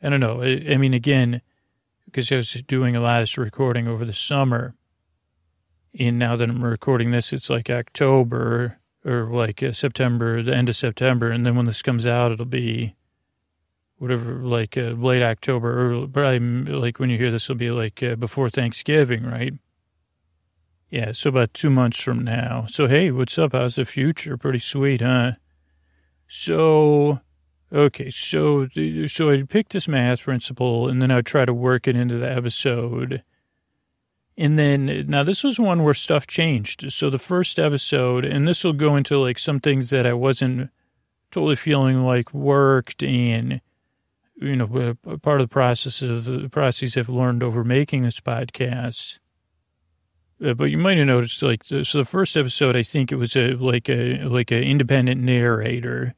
[0.02, 0.42] I don't know.
[0.42, 1.40] I, I mean, again,
[2.04, 4.74] because I was doing a lot of recording over the summer.
[5.98, 10.68] And now that I'm recording this, it's like October or like uh, September, the end
[10.68, 11.30] of September.
[11.30, 12.96] And then when this comes out, it'll be
[13.98, 18.02] whatever, like uh, late October, or probably like when you hear this, will be like
[18.02, 19.54] uh, before Thanksgiving, right?
[20.90, 22.66] Yeah, so about two months from now.
[22.70, 23.52] So, hey, what's up?
[23.52, 24.38] How's the future?
[24.38, 25.32] Pretty sweet, huh?
[26.26, 27.20] So,
[27.70, 28.68] okay, so,
[29.06, 32.30] so I picked this math principle and then I try to work it into the
[32.30, 33.22] episode.
[34.38, 36.90] And then, now this was one where stuff changed.
[36.90, 40.70] So the first episode, and this will go into like some things that I wasn't
[41.30, 43.60] totally feeling like worked and
[44.40, 49.18] you know, part of the process of the process I've learned over making this podcast.
[50.44, 53.34] Uh, but you might have noticed, like, so the first episode, I think it was
[53.36, 56.14] a like a like an independent narrator,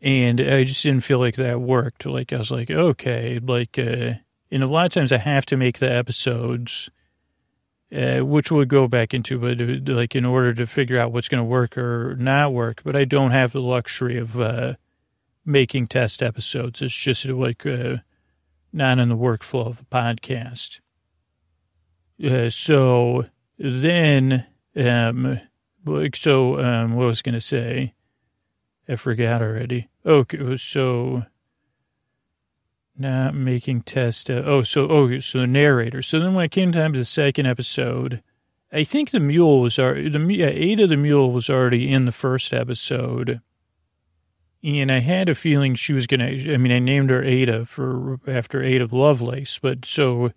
[0.00, 2.06] and I just didn't feel like that worked.
[2.06, 4.14] Like I was like, okay, like, uh,
[4.50, 6.88] and a lot of times I have to make the episodes,
[7.94, 11.28] uh, which we'll go back into, but uh, like in order to figure out what's
[11.28, 12.80] going to work or not work.
[12.82, 14.74] But I don't have the luxury of uh,
[15.44, 16.82] making test episodes.
[16.82, 17.98] It's just like uh,
[18.72, 20.80] not in the workflow of the podcast.
[22.24, 23.26] Uh, so
[23.58, 25.40] then, um,
[26.14, 27.94] so um, what I was going to say,
[28.88, 29.88] I forgot already.
[30.04, 31.24] Okay, so
[32.96, 34.30] not making test.
[34.30, 36.02] Uh, oh, so oh, so the narrator.
[36.02, 38.22] So then when it came time to the second episode,
[38.72, 42.12] I think the mule was already the yeah, Ada the mule was already in the
[42.12, 43.40] first episode
[44.62, 47.66] and I had a feeling she was going to, I mean, I named her Ada
[47.66, 50.30] for, after Ada Lovelace, but so,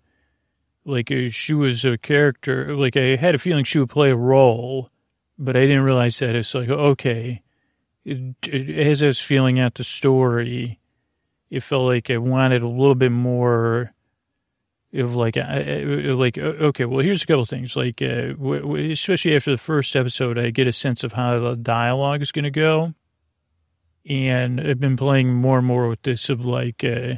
[0.84, 4.16] like, uh, she was a character, like, I had a feeling she would play a
[4.16, 4.90] role,
[5.38, 6.34] but I didn't realize that.
[6.34, 7.42] It's like, okay,
[8.04, 10.80] it, it, as I was feeling out the story,
[11.48, 13.92] it felt like I wanted a little bit more
[14.92, 17.76] of like, I, like, okay, well, here's a couple things.
[17.76, 18.34] Like, uh,
[18.74, 22.44] especially after the first episode, I get a sense of how the dialogue is going
[22.44, 22.94] to go
[24.08, 27.14] and I've been playing more and more with this of like uh,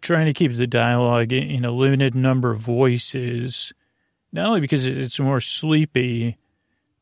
[0.00, 3.72] trying to keep the dialogue in a limited number of voices,
[4.32, 6.38] not only because it's more sleepy,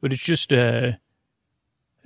[0.00, 0.98] but it's just a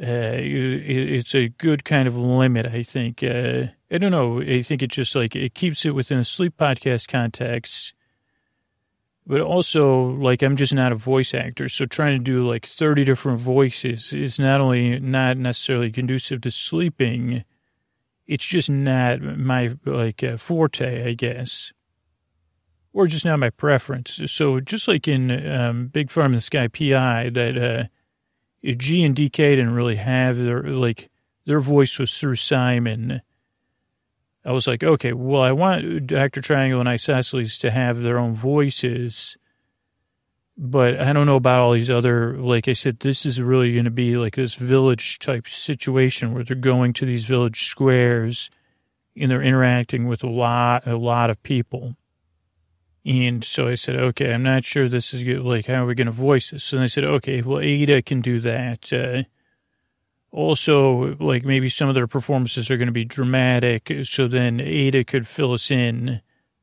[0.01, 2.67] uh, uh it's a good kind of limit.
[2.67, 4.41] I think uh, I don't know.
[4.41, 7.95] I think it's just like it keeps it within a sleep podcast context
[9.29, 13.05] but also like I'm just not a voice actor, so trying to do like 30
[13.05, 17.45] different voices is not only not necessarily conducive to sleeping,
[18.27, 21.75] it's just not my like uh, forte, I guess,
[22.95, 24.19] or just not my preference.
[24.33, 27.85] So just like in um, Big Farm in the Sky PI, that uh,
[28.65, 31.11] G and DK didn't really have their like
[31.45, 33.21] their voice was through Simon
[34.45, 36.41] I was like, okay, well, I want Dr.
[36.41, 39.37] Triangle and Isosceles to have their own voices,
[40.57, 43.85] but I don't know about all these other, like I said, this is really going
[43.85, 48.51] to be like this village type situation where they're going to these village squares
[49.17, 51.97] and they're interacting with a lot, a lot of people.
[53.05, 55.41] And so I said, okay, I'm not sure this is good.
[55.41, 56.73] Like, how are we going to voice this?
[56.73, 58.93] And they said, okay, well, Ada can do that.
[58.93, 59.23] Uh,
[60.31, 63.91] also, like maybe some of their performances are going to be dramatic.
[64.05, 66.21] So then Ada could fill us in.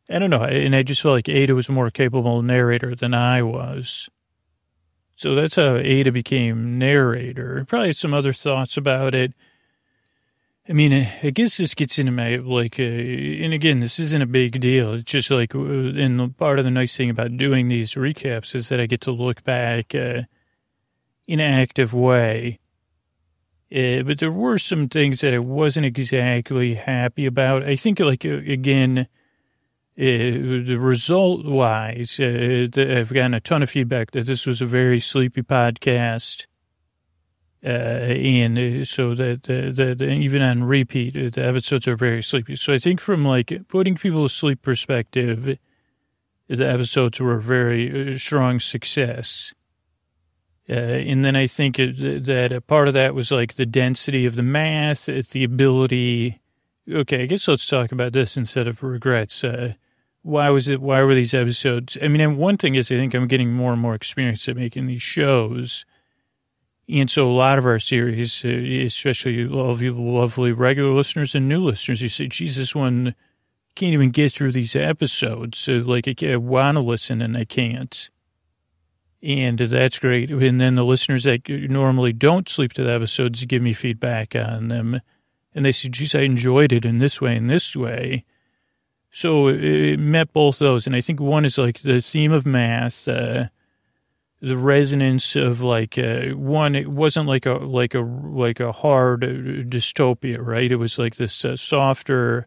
[0.10, 0.44] I don't know.
[0.44, 4.10] And I just felt like Ada was a more capable narrator than I was.
[5.16, 7.66] So that's how Ada became narrator.
[7.68, 9.34] Probably some other thoughts about it.
[10.68, 14.28] I mean, I guess this gets into my, like, uh, and again, this isn't a
[14.28, 14.94] big deal.
[14.96, 18.70] It's just like, uh, and part of the nice thing about doing these recaps is
[18.70, 20.24] that I get to look back uh,
[21.28, 22.60] in an active way.
[23.74, 27.64] Uh, but there were some things that I wasn't exactly happy about.
[27.64, 29.06] I think, like, uh, again, uh,
[29.98, 32.72] the result wise, I've
[33.14, 36.48] gotten a ton of feedback that this was a very sleepy podcast.
[37.66, 41.96] Uh, and uh, so that the, the, the, even on repeat, uh, the episodes are
[41.96, 42.56] very sleepy.
[42.56, 45.58] So I think from like putting people to sleep perspective,
[46.48, 49.56] the episodes were a very strong success.
[50.68, 54.36] Uh, and then I think that a part of that was like the density of
[54.36, 56.42] the math, the ability.
[56.92, 59.44] Okay, I guess let's talk about this instead of regrets.
[59.44, 59.74] Uh,
[60.24, 60.82] why was it?
[60.82, 61.98] Why were these episodes?
[62.02, 64.56] I mean, and one thing is, I think I'm getting more and more experience at
[64.56, 65.86] making these shows
[66.88, 71.34] and so a lot of our series, uh, especially all of you lovely regular listeners
[71.34, 73.16] and new listeners, you say, Jesus, one
[73.76, 75.58] can't even get through these episodes.
[75.58, 78.10] So like I want to listen and I can't.
[79.26, 80.30] And that's great.
[80.30, 84.68] And then the listeners that normally don't sleep to the episodes give me feedback on
[84.68, 85.02] them.
[85.56, 88.24] And they say, geez, I enjoyed it in this way and this way.
[89.10, 90.86] So it met both those.
[90.86, 93.46] And I think one is like the theme of math, uh,
[94.42, 99.22] the resonance of like uh, one it wasn't like a like a like a hard
[99.22, 102.46] dystopia right it was like this uh, softer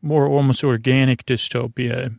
[0.00, 2.18] more almost organic dystopia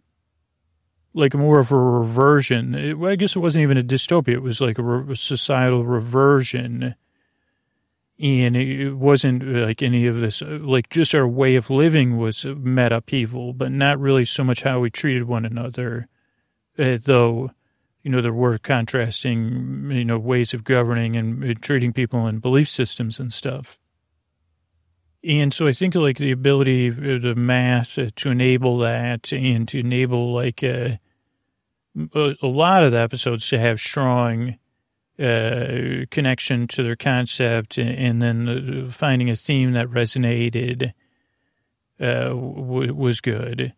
[1.15, 2.75] like more of a reversion.
[2.75, 4.33] It, i guess it wasn't even a dystopia.
[4.33, 6.95] It was like a, re- societal reversion.
[8.19, 12.17] And it wasn't uh, like any of this uh, like just our way of living
[12.17, 16.07] was uh, met upheaval but not really so much how we treated one another.
[16.77, 17.51] Uh, though
[18.05, 22.69] you know, there were contrasting, you know, ways of governing and treating people and belief
[22.69, 23.79] systems and stuff.
[25.23, 29.79] And so I think like the ability of the math to enable that and to
[29.79, 30.61] enable like
[32.13, 34.57] a, a lot of the episodes to have strong
[35.19, 40.93] uh, connection to their concept and, then finding a theme that resonated
[41.99, 43.73] uh, w- was good.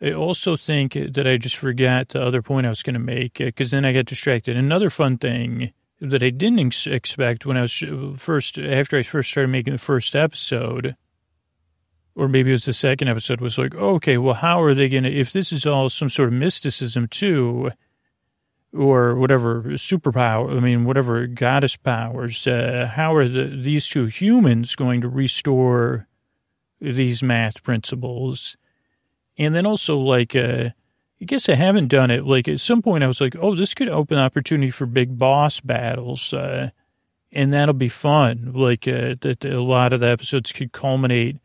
[0.00, 3.38] I also think that I just forgot the other point I was going to make
[3.38, 4.56] because then I got distracted.
[4.56, 7.82] Another fun thing that I didn't expect when I was
[8.16, 10.96] first, after I first started making the first episode,
[12.18, 15.04] or maybe it was the second episode, was like, okay, well, how are they going
[15.04, 17.70] to, if this is all some sort of mysticism too,
[18.72, 24.74] or whatever superpower, I mean, whatever goddess powers, uh, how are the, these two humans
[24.74, 26.08] going to restore
[26.80, 28.56] these math principles?
[29.38, 30.70] And then also like, uh,
[31.20, 32.26] I guess I haven't done it.
[32.26, 35.60] Like at some point I was like, oh, this could open opportunity for big boss
[35.60, 36.34] battles.
[36.34, 36.70] Uh,
[37.30, 38.52] and that'll be fun.
[38.56, 41.36] Like, uh, that a lot of the episodes could culminate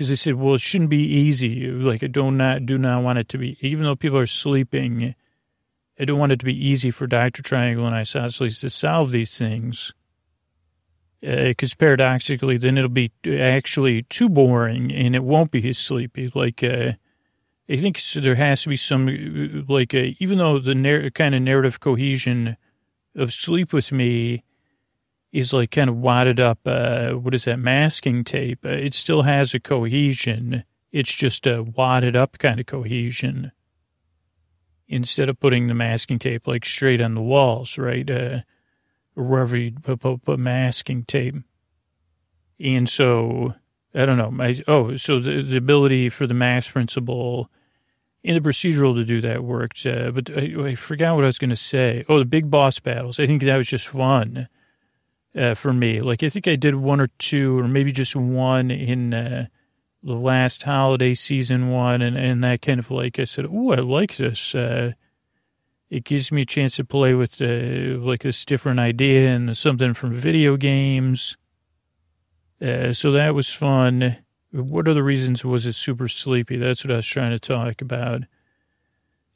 [0.00, 1.70] because they said, well, it shouldn't be easy.
[1.70, 5.14] Like I do not, do not want it to be, even though people are sleeping,
[5.98, 7.42] I don't want it to be easy for Dr.
[7.42, 9.92] Triangle and Isosceles to solve these things.
[11.20, 16.32] Because uh, paradoxically, then it'll be actually too boring and it won't be as sleepy.
[16.34, 16.92] Like, uh,
[17.68, 21.42] I think there has to be some, like, a, even though the narr- kind of
[21.42, 22.56] narrative cohesion
[23.14, 24.44] of Sleep With Me
[25.32, 29.22] is like kind of wadded up, uh, what is that, masking tape, uh, it still
[29.22, 30.64] has a cohesion.
[30.92, 33.52] It's just a wadded up kind of cohesion.
[34.88, 38.10] Instead of putting the masking tape like straight on the walls, right?
[38.10, 38.40] Uh,
[39.14, 41.36] wherever you put, put, put masking tape.
[42.58, 43.54] And so,
[43.94, 44.32] I don't know.
[44.32, 47.48] My, oh, so the, the ability for the math principle
[48.24, 49.86] in the procedural to do that worked.
[49.86, 52.04] Uh, but I, I, forgot what I was going to say.
[52.08, 53.20] Oh, the big boss battles.
[53.20, 54.48] I think that was just fun
[55.36, 56.00] uh, for me.
[56.00, 59.46] Like, I think I did one or two, or maybe just one in uh,
[60.02, 62.02] the last holiday season one.
[62.02, 64.54] And, and that kind of like, I said, oh, I like this.
[64.54, 64.92] Uh,
[65.90, 69.92] it gives me a chance to play with uh, like this different idea and something
[69.92, 71.36] from video games.
[72.62, 74.16] Uh, so that was fun.
[74.52, 76.56] What the reasons was it super sleepy?
[76.56, 78.22] That's what I was trying to talk about.
[78.22, 78.26] I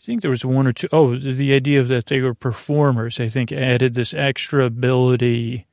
[0.04, 0.88] think there was one or two.
[0.92, 5.66] Oh, the idea of that they were performers, I think, added this extra ability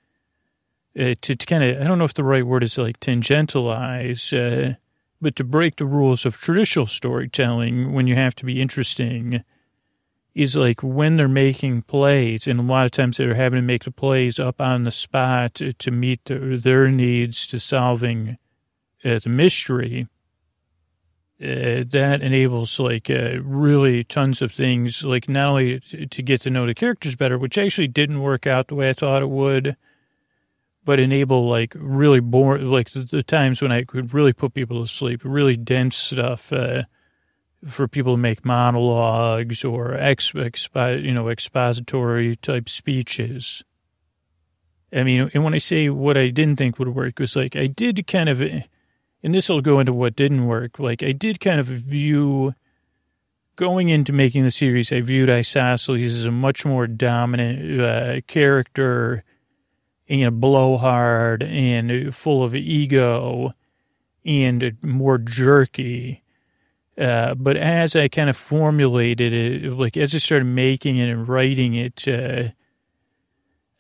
[1.00, 4.34] uh, to, to kind of, I don't know if the right word is like tangentialize,
[4.34, 4.76] uh,
[5.22, 9.44] but to break the rules of traditional storytelling when you have to be interesting
[10.34, 13.84] is like when they're making plays, and a lot of times they're having to make
[13.84, 18.38] the plays up on the spot to, to meet their, their needs to solving
[19.04, 20.08] uh, the mystery.
[21.42, 26.40] Uh, that enables like uh, really tons of things, like not only to, to get
[26.40, 29.30] to know the characters better, which actually didn't work out the way I thought it
[29.30, 29.76] would,
[30.84, 34.82] but enable like really boring, like the, the, times when I could really put people
[34.82, 36.84] to sleep, really dense stuff uh,
[37.66, 43.64] for people to make monologues or ex, expo, you know expository type speeches.
[44.94, 47.68] I mean, and when I say what I didn't think would work was like I
[47.68, 50.80] did kind of and this will go into what didn't work.
[50.80, 52.56] Like I did kind of view
[53.56, 59.24] going into making the series, I viewed Isosceles as a much more dominant uh, character
[60.12, 63.54] and blowhard and full of ego
[64.26, 66.22] and more jerky.
[66.98, 71.28] Uh, but as I kind of formulated it, like as I started making it and
[71.28, 72.50] writing it, uh,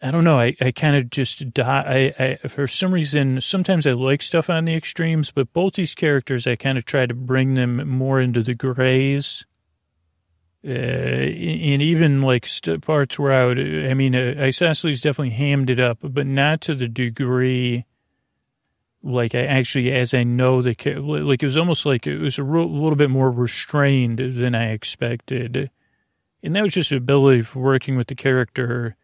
[0.02, 0.40] I don't know.
[0.40, 2.14] I, I kind of just die.
[2.18, 5.94] I, I, for some reason, sometimes I like stuff on the extremes, but both these
[5.94, 9.46] characters, I kind of try to bring them more into the grays.
[10.64, 15.72] Uh, and even like st- parts where I would, I mean, uh, Isosceles definitely hammed
[15.72, 17.86] it up, but not to the degree
[19.04, 22.44] like I actually, as I know the, like it was almost like it was a
[22.44, 25.72] little bit more restrained than I expected.
[26.44, 28.96] And that was just the ability for working with the character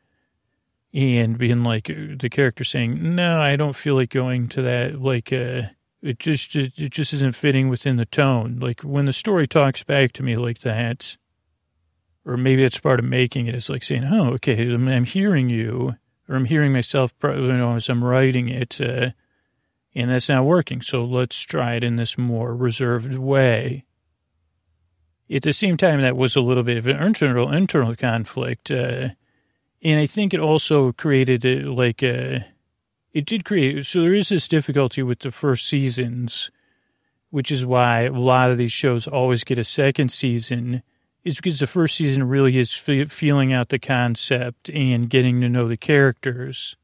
[0.93, 5.31] and being like the character saying, "No, I don't feel like going to that." Like,
[5.33, 5.63] uh,
[6.01, 8.59] it just it just isn't fitting within the tone.
[8.59, 11.17] Like when the story talks back to me like that,
[12.27, 13.55] or maybe it's part of making it.
[13.55, 15.95] It's like saying, "Oh, okay, I'm, hearing you,"
[16.27, 19.11] or I'm hearing myself, you know, as I'm writing it, uh,
[19.95, 20.81] and that's not working.
[20.81, 23.85] So let's try it in this more reserved way.
[25.29, 28.69] At the same time, that was a little bit of an internal internal conflict.
[28.69, 29.09] Uh,
[29.81, 32.45] and I think it also created a, like a,
[33.13, 36.51] it did create, so there is this difficulty with the first seasons,
[37.29, 40.81] which is why a lot of these shows always get a second season,
[41.27, 45.49] is because the first season really is f- feeling out the concept and getting to
[45.49, 46.75] know the characters.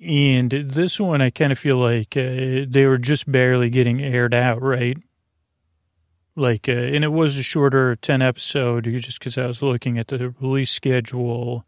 [0.00, 4.34] And this one, I kind of feel like uh, they were just barely getting aired
[4.34, 4.98] out, right?
[6.36, 10.08] like, uh, and it was a shorter 10 episode just because I was looking at
[10.08, 11.64] the release schedule.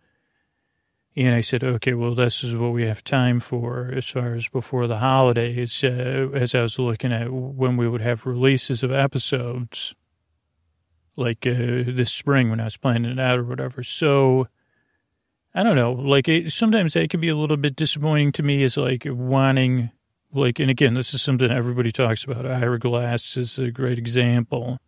[1.14, 4.49] And I said, okay, well, this is what we have time for as far as
[4.49, 8.93] before the holidays, uh, as I was looking at when we would have releases of
[8.93, 9.95] episodes,
[11.17, 13.83] like uh, this spring when I was planning it out or whatever.
[13.83, 14.49] So
[15.55, 18.62] I don't know, like it, sometimes that can be a little bit disappointing to me
[18.62, 19.91] is like wanting
[20.33, 22.47] like, and again, this is something everybody talks about.
[22.47, 24.79] Ira Glass is a great example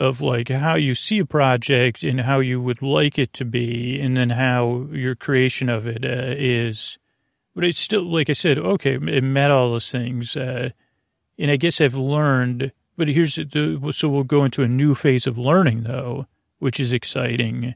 [0.00, 4.00] of like how you see a project and how you would like it to be,
[4.00, 6.98] and then how your creation of it uh, is.
[7.54, 10.36] But it's still, like I said, okay, it met all those things.
[10.36, 10.70] Uh,
[11.38, 15.26] and I guess I've learned, but here's the, so we'll go into a new phase
[15.26, 16.26] of learning though,
[16.58, 17.74] which is exciting,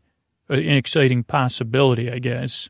[0.51, 2.69] uh, an exciting possibility, I guess.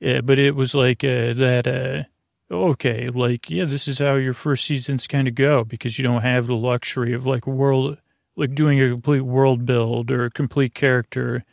[0.00, 4.34] Yeah, but it was like uh, that, uh, okay, like, yeah, this is how your
[4.34, 7.98] first seasons kind of go because you don't have the luxury of like world,
[8.36, 11.44] like doing a complete world build or a complete character.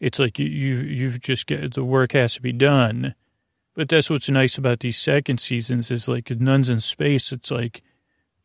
[0.00, 3.14] It's like you, you you've just get the work has to be done.
[3.74, 7.32] But that's what's nice about these second seasons is like Nuns in Space.
[7.32, 7.82] It's like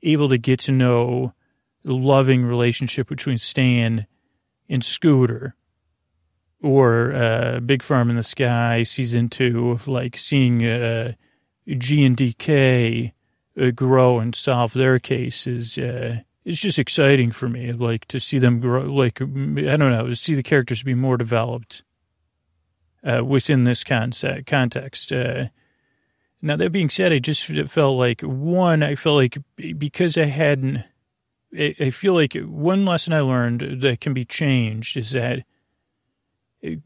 [0.04, 1.34] able to get to know
[1.84, 4.08] the loving relationship between Stan
[4.70, 5.56] and Scooter
[6.62, 11.14] or uh, Big Farm in the Sky season two of like seeing uh,
[11.68, 13.14] G and DK
[13.60, 15.78] uh, grow and solve their cases.
[15.78, 18.84] Uh, it's just exciting for me, like to see them grow.
[18.84, 21.84] Like I don't know, to see the characters be more developed
[23.04, 25.12] uh, within this concept context.
[25.12, 25.48] Uh,
[26.42, 29.38] now that being said, I just felt like one, I felt like
[29.78, 30.84] because I hadn't,
[31.58, 35.44] I feel like one lesson I learned that can be changed is that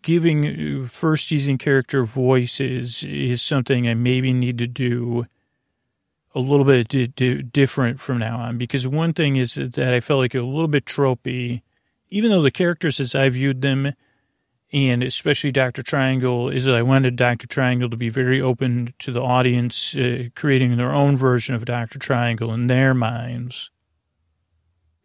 [0.01, 5.25] giving first season character voices is something I maybe need to do
[6.33, 7.15] a little bit
[7.51, 8.57] different from now on.
[8.57, 11.61] Because one thing is that I felt like a little bit tropey,
[12.09, 13.93] even though the characters as I viewed them,
[14.71, 15.83] and especially Dr.
[15.83, 17.47] Triangle, is that I wanted Dr.
[17.47, 21.99] Triangle to be very open to the audience, uh, creating their own version of Dr.
[21.99, 23.69] Triangle in their minds.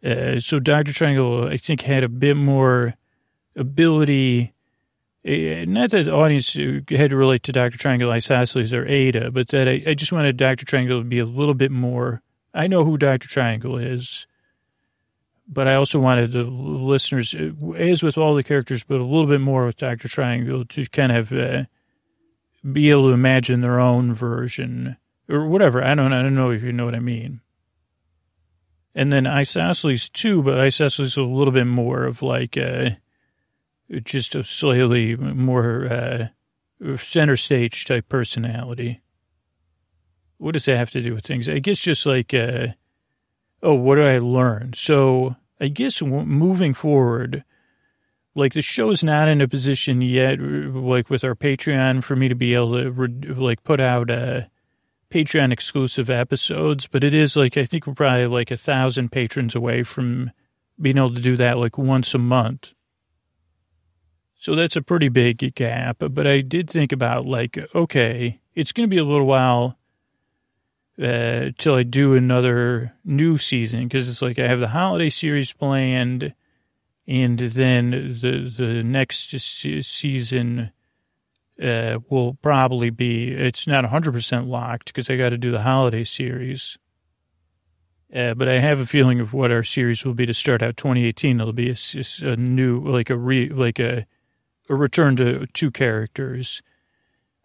[0.03, 0.93] Uh, so Dr.
[0.93, 2.95] Triangle, I think, had a bit more
[3.55, 4.53] ability
[5.27, 7.77] Eh, not that the audience had to relate to Dr.
[7.77, 10.65] Triangle Isosceles or Ada, but that I, I, just wanted Dr.
[10.65, 12.21] Triangle to be a little bit more.
[12.53, 13.27] I know who Dr.
[13.27, 14.25] Triangle is,
[15.47, 17.33] but I also wanted the listeners,
[17.77, 20.09] as with all the characters, but a little bit more with Dr.
[20.09, 21.63] Triangle, to kind of uh,
[22.69, 24.97] be able to imagine their own version
[25.29, 25.83] or whatever.
[25.83, 27.41] I don't, I don't know if you know what I mean.
[28.93, 32.91] And then Isosceles too, but Isosceles a little bit more of like uh,
[34.03, 39.01] just a slightly more uh, center stage type personality.
[40.39, 41.47] What does that have to do with things?
[41.47, 42.69] I guess just like, uh,
[43.63, 44.73] oh, what do I learn?
[44.73, 47.43] So I guess moving forward,
[48.35, 52.35] like the show's not in a position yet, like with our Patreon, for me to
[52.35, 54.41] be able to like put out uh,
[55.09, 56.87] Patreon exclusive episodes.
[56.87, 60.31] But it is like I think we're probably like a thousand patrons away from
[60.79, 62.73] being able to do that like once a month.
[64.39, 65.97] So that's a pretty big gap.
[65.99, 69.77] But I did think about like, okay, it's going to be a little while
[71.01, 75.53] uh, till I do another new season because it's like I have the holiday series
[75.53, 76.33] planned,
[77.07, 77.91] and then
[78.21, 80.71] the the next season
[81.61, 85.61] uh, will probably be it's not hundred percent locked because I got to do the
[85.61, 86.77] holiday series.
[88.13, 90.77] Uh, but I have a feeling of what our series will be to start out
[90.77, 91.41] 2018.
[91.41, 91.75] It'll be a,
[92.21, 94.05] a new, like a re, like a,
[94.69, 96.61] a return to two characters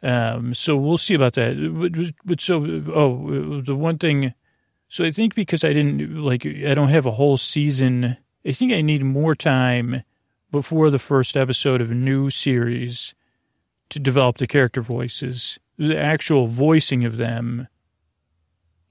[0.02, 2.14] um, so we'll see about that.
[2.24, 4.34] But, so, oh, the one thing,
[4.88, 8.72] so I think because I didn't, like, I don't have a whole season, I think
[8.72, 10.02] I need more time
[10.50, 13.14] before the first episode of a new series
[13.88, 17.68] to develop the character voices, the actual voicing of them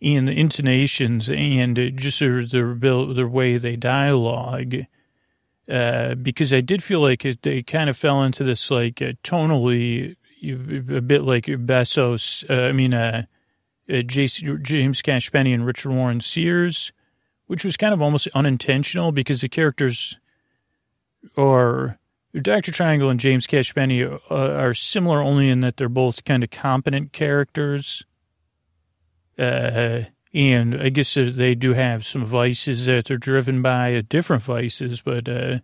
[0.02, 4.76] and the intonations and just their, their, their way they dialogue.
[5.70, 9.14] Uh, because I did feel like it, they kind of fell into this like uh,
[9.24, 13.24] tonally a bit like Bezos, uh, I mean, uh,
[13.90, 16.92] uh, James Cash Penney and Richard Warren Sears,
[17.48, 20.18] which was kind of almost unintentional because the characters
[21.38, 22.00] are
[22.40, 22.72] Dr.
[22.72, 26.50] Triangle and James Cash Penney uh, are similar only in that they're both kind of
[26.50, 28.06] competent characters.
[29.38, 35.02] Uh, and I guess they do have some vices that they're driven by, different vices,
[35.02, 35.60] but uh,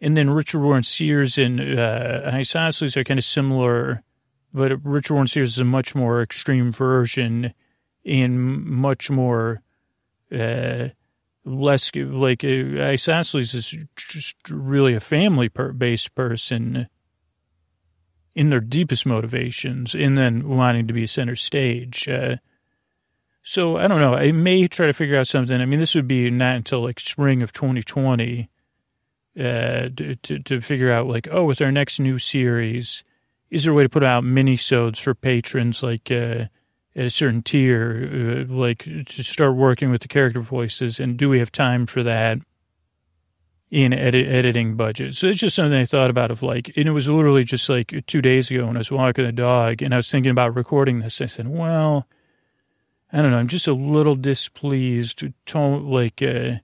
[0.00, 4.02] and then Richard Warren Sears and uh, Isosceles are kind of similar,
[4.52, 7.54] but Richard Warren Sears is a much more extreme version
[8.04, 9.62] and much more
[10.32, 10.88] uh,
[11.44, 16.88] less like uh, Isosceles is just really a family based person
[18.34, 22.06] in their deepest motivations and then wanting to be center stage.
[22.06, 22.36] Uh,
[23.42, 24.14] so I don't know.
[24.14, 25.58] I may try to figure out something.
[25.58, 28.50] I mean, this would be not until like spring of 2020
[29.38, 33.04] uh, to, to figure out like, oh, with our next new series,
[33.50, 36.46] is there a way to put out mini-sodes for patrons like uh,
[36.96, 41.28] at a certain tier, uh, like to start working with the character voices, and do
[41.28, 42.38] we have time for that
[43.70, 45.14] in edit, editing budget?
[45.14, 48.04] So it's just something I thought about of like, and it was literally just like
[48.06, 51.00] two days ago when I was walking the dog, and I was thinking about recording
[51.00, 51.20] this.
[51.20, 52.08] I said, well,
[53.12, 56.22] I don't know, I'm just a little displeased, to tone like.
[56.22, 56.56] Uh,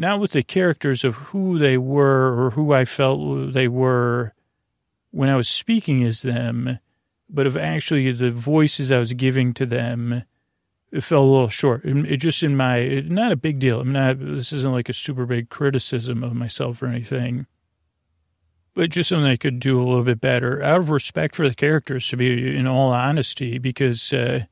[0.00, 4.32] not with the characters of who they were or who I felt they were
[5.10, 6.78] when I was speaking as them,
[7.28, 10.24] but of actually the voices I was giving to them.
[10.90, 11.82] It fell a little short.
[11.84, 13.78] It, just in my, not a big deal.
[13.78, 17.46] I'm not, this isn't like a super big criticism of myself or anything,
[18.72, 21.54] but just something I could do a little bit better out of respect for the
[21.54, 24.44] characters, to be in all honesty, because uh,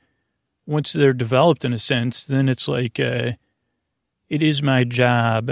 [0.66, 3.32] once they're developed in a sense, then it's like, uh,
[4.28, 5.50] it is my job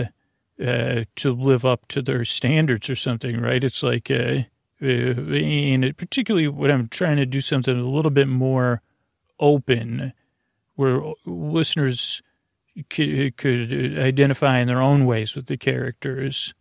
[0.64, 3.62] uh, to live up to their standards or something, right?
[3.62, 4.44] It's like, uh,
[4.82, 8.82] uh, and it, particularly when I'm trying to do something a little bit more
[9.38, 10.12] open,
[10.74, 12.22] where listeners
[12.90, 16.54] could, could identify in their own ways with the characters,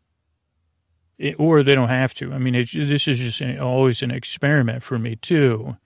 [1.17, 2.33] it, or they don't have to.
[2.33, 5.77] I mean, it, this is just always an experiment for me too.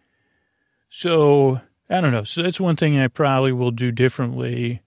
[0.90, 2.24] So I don't know.
[2.24, 4.82] So that's one thing I probably will do differently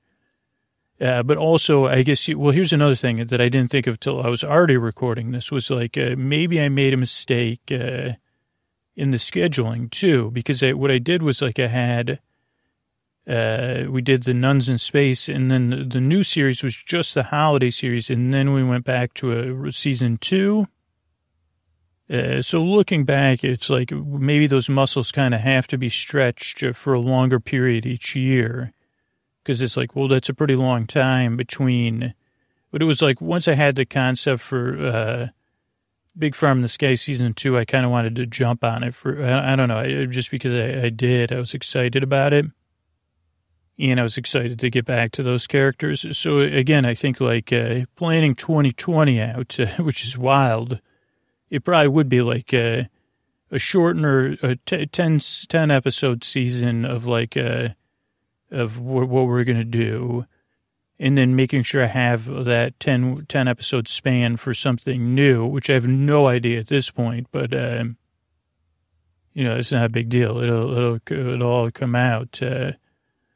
[1.03, 3.99] uh, but also, I guess, you, well, here's another thing that I didn't think of
[3.99, 8.13] till I was already recording this was like uh, maybe I made a mistake uh,
[8.95, 12.21] in the scheduling too, because I, what I did was like I had,
[13.27, 17.15] uh, we did the Nuns in Space, and then the, the, new series was just
[17.15, 20.69] the holiday series, and then we went back to a season two.
[22.09, 26.65] Uh, so looking back, it's like maybe those muscles kind of have to be stretched
[26.77, 28.73] for a longer period each year
[29.43, 32.15] because it's like, well, that's a pretty long time between.
[32.71, 35.29] But it was like once I had the concept for uh,
[36.17, 38.95] Big Farm in the Sky season two, I kind of wanted to jump on it
[38.95, 42.33] for I, I don't know, I, just because I, I, did, I was excited about
[42.33, 42.47] it,
[43.79, 46.17] and I was excited to get back to those characters.
[46.17, 50.81] So again, I think like uh, planning 2020 out, uh, which is wild.
[51.51, 52.85] It probably would be like uh,
[53.51, 57.71] a shortener, a t- 10, 10 episode season of like uh,
[58.53, 60.27] of what, what we're gonna do,
[60.99, 65.69] and then making sure I have that 10, 10 episode span for something new, which
[65.69, 67.53] I have no idea at this point, but.
[67.53, 67.97] Um,
[69.35, 70.39] you know, it's not a big deal.
[70.39, 72.43] It'll it'll it'll all come out.
[72.43, 72.73] Uh,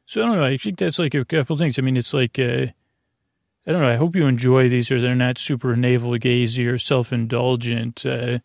[0.05, 0.45] so I don't know.
[0.45, 1.79] I think that's like a couple things.
[1.79, 2.67] I mean, it's like uh,
[3.65, 3.89] I don't know.
[3.89, 8.05] I hope you enjoy these, or they're not super navel gazing or self indulgent.
[8.05, 8.39] Uh,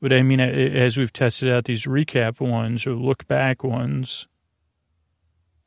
[0.00, 4.26] but I mean, as we've tested out these recap ones or look back ones,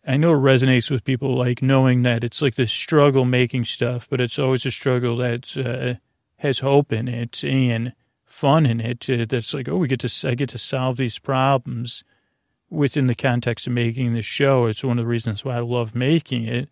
[0.07, 4.07] I know it resonates with people like knowing that it's like this struggle making stuff,
[4.09, 5.99] but it's always a struggle that uh,
[6.37, 7.93] has hope in it and
[8.23, 9.09] fun in it.
[9.09, 12.03] Uh, that's like, oh, we get to, I get to solve these problems
[12.69, 14.67] within the context of making this show.
[14.67, 16.69] It's one of the reasons why I love making it.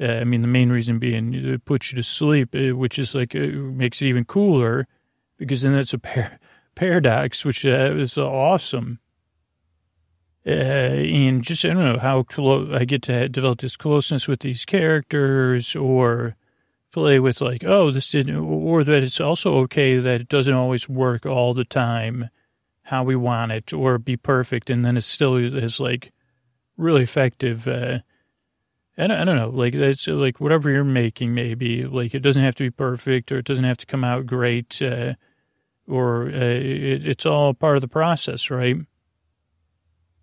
[0.00, 3.14] Uh, I mean, the main reason being it puts you to sleep, uh, which is
[3.14, 4.88] like, uh, makes it even cooler
[5.36, 6.38] because then that's a par-
[6.74, 9.00] paradox, which uh, is awesome.
[10.46, 14.40] Uh, and just, I don't know how close I get to develop this closeness with
[14.40, 16.36] these characters or,
[16.94, 20.88] play with like, oh, this didn't, or that it's also okay that it doesn't always
[20.88, 22.30] work all the time
[22.84, 24.70] how we want it or be perfect.
[24.70, 26.12] And then it still is like
[26.76, 27.66] really effective.
[27.66, 27.98] Uh,
[28.96, 32.44] I don't, I don't know, like that's like whatever you're making, maybe like it doesn't
[32.44, 34.80] have to be perfect or it doesn't have to come out great.
[34.80, 35.14] Uh,
[35.88, 38.76] or uh, it, it's all part of the process, right?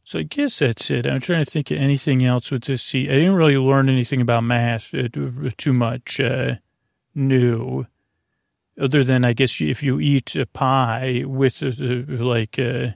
[0.03, 1.05] So I guess that's it.
[1.05, 2.81] I'm trying to think of anything else with this.
[2.81, 5.07] See, I didn't really learn anything about math uh,
[5.57, 6.55] too much uh,
[7.13, 7.85] new,
[8.79, 11.71] other than I guess if you eat a pie with uh,
[12.23, 12.91] like uh,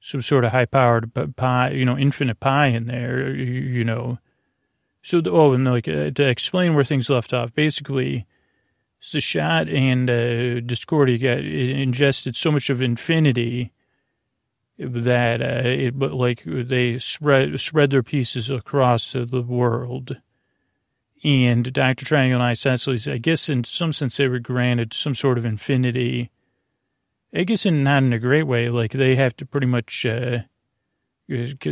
[0.00, 4.18] some sort of high-powered pie, you know, infinite pie in there, you, you know.
[5.02, 8.26] So, oh, and like uh, to explain where things left off, basically,
[9.02, 13.73] Seshat and uh, Discordia got ingested so much of infinity
[14.78, 20.20] that uh, it, but like they spread spread their pieces across the world.
[21.22, 22.04] And Dr.
[22.04, 25.46] Triangle and I Isosceles, I guess in some sense they were granted some sort of
[25.46, 26.30] infinity.
[27.34, 28.68] I guess in not in a great way.
[28.68, 30.40] Like they have to pretty much uh,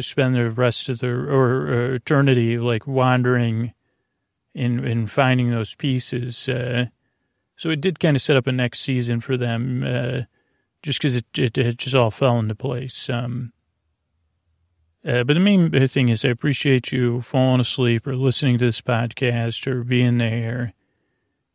[0.01, 3.75] spend the rest of their or, or eternity like wandering
[4.55, 6.49] and and finding those pieces.
[6.49, 6.87] Uh,
[7.57, 9.85] so it did kind of set up a next season for them.
[9.87, 10.23] Uh,
[10.83, 13.09] just because it, it, it, just all fell into place.
[13.09, 13.53] Um,
[15.05, 18.81] uh, but the main thing is, I appreciate you falling asleep or listening to this
[18.81, 20.75] podcast or being there.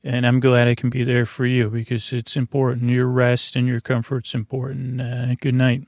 [0.04, 2.92] And I'm glad I can be there for you because it's important.
[2.92, 5.02] Your rest and your comfort's important.
[5.02, 5.84] Uh, good night.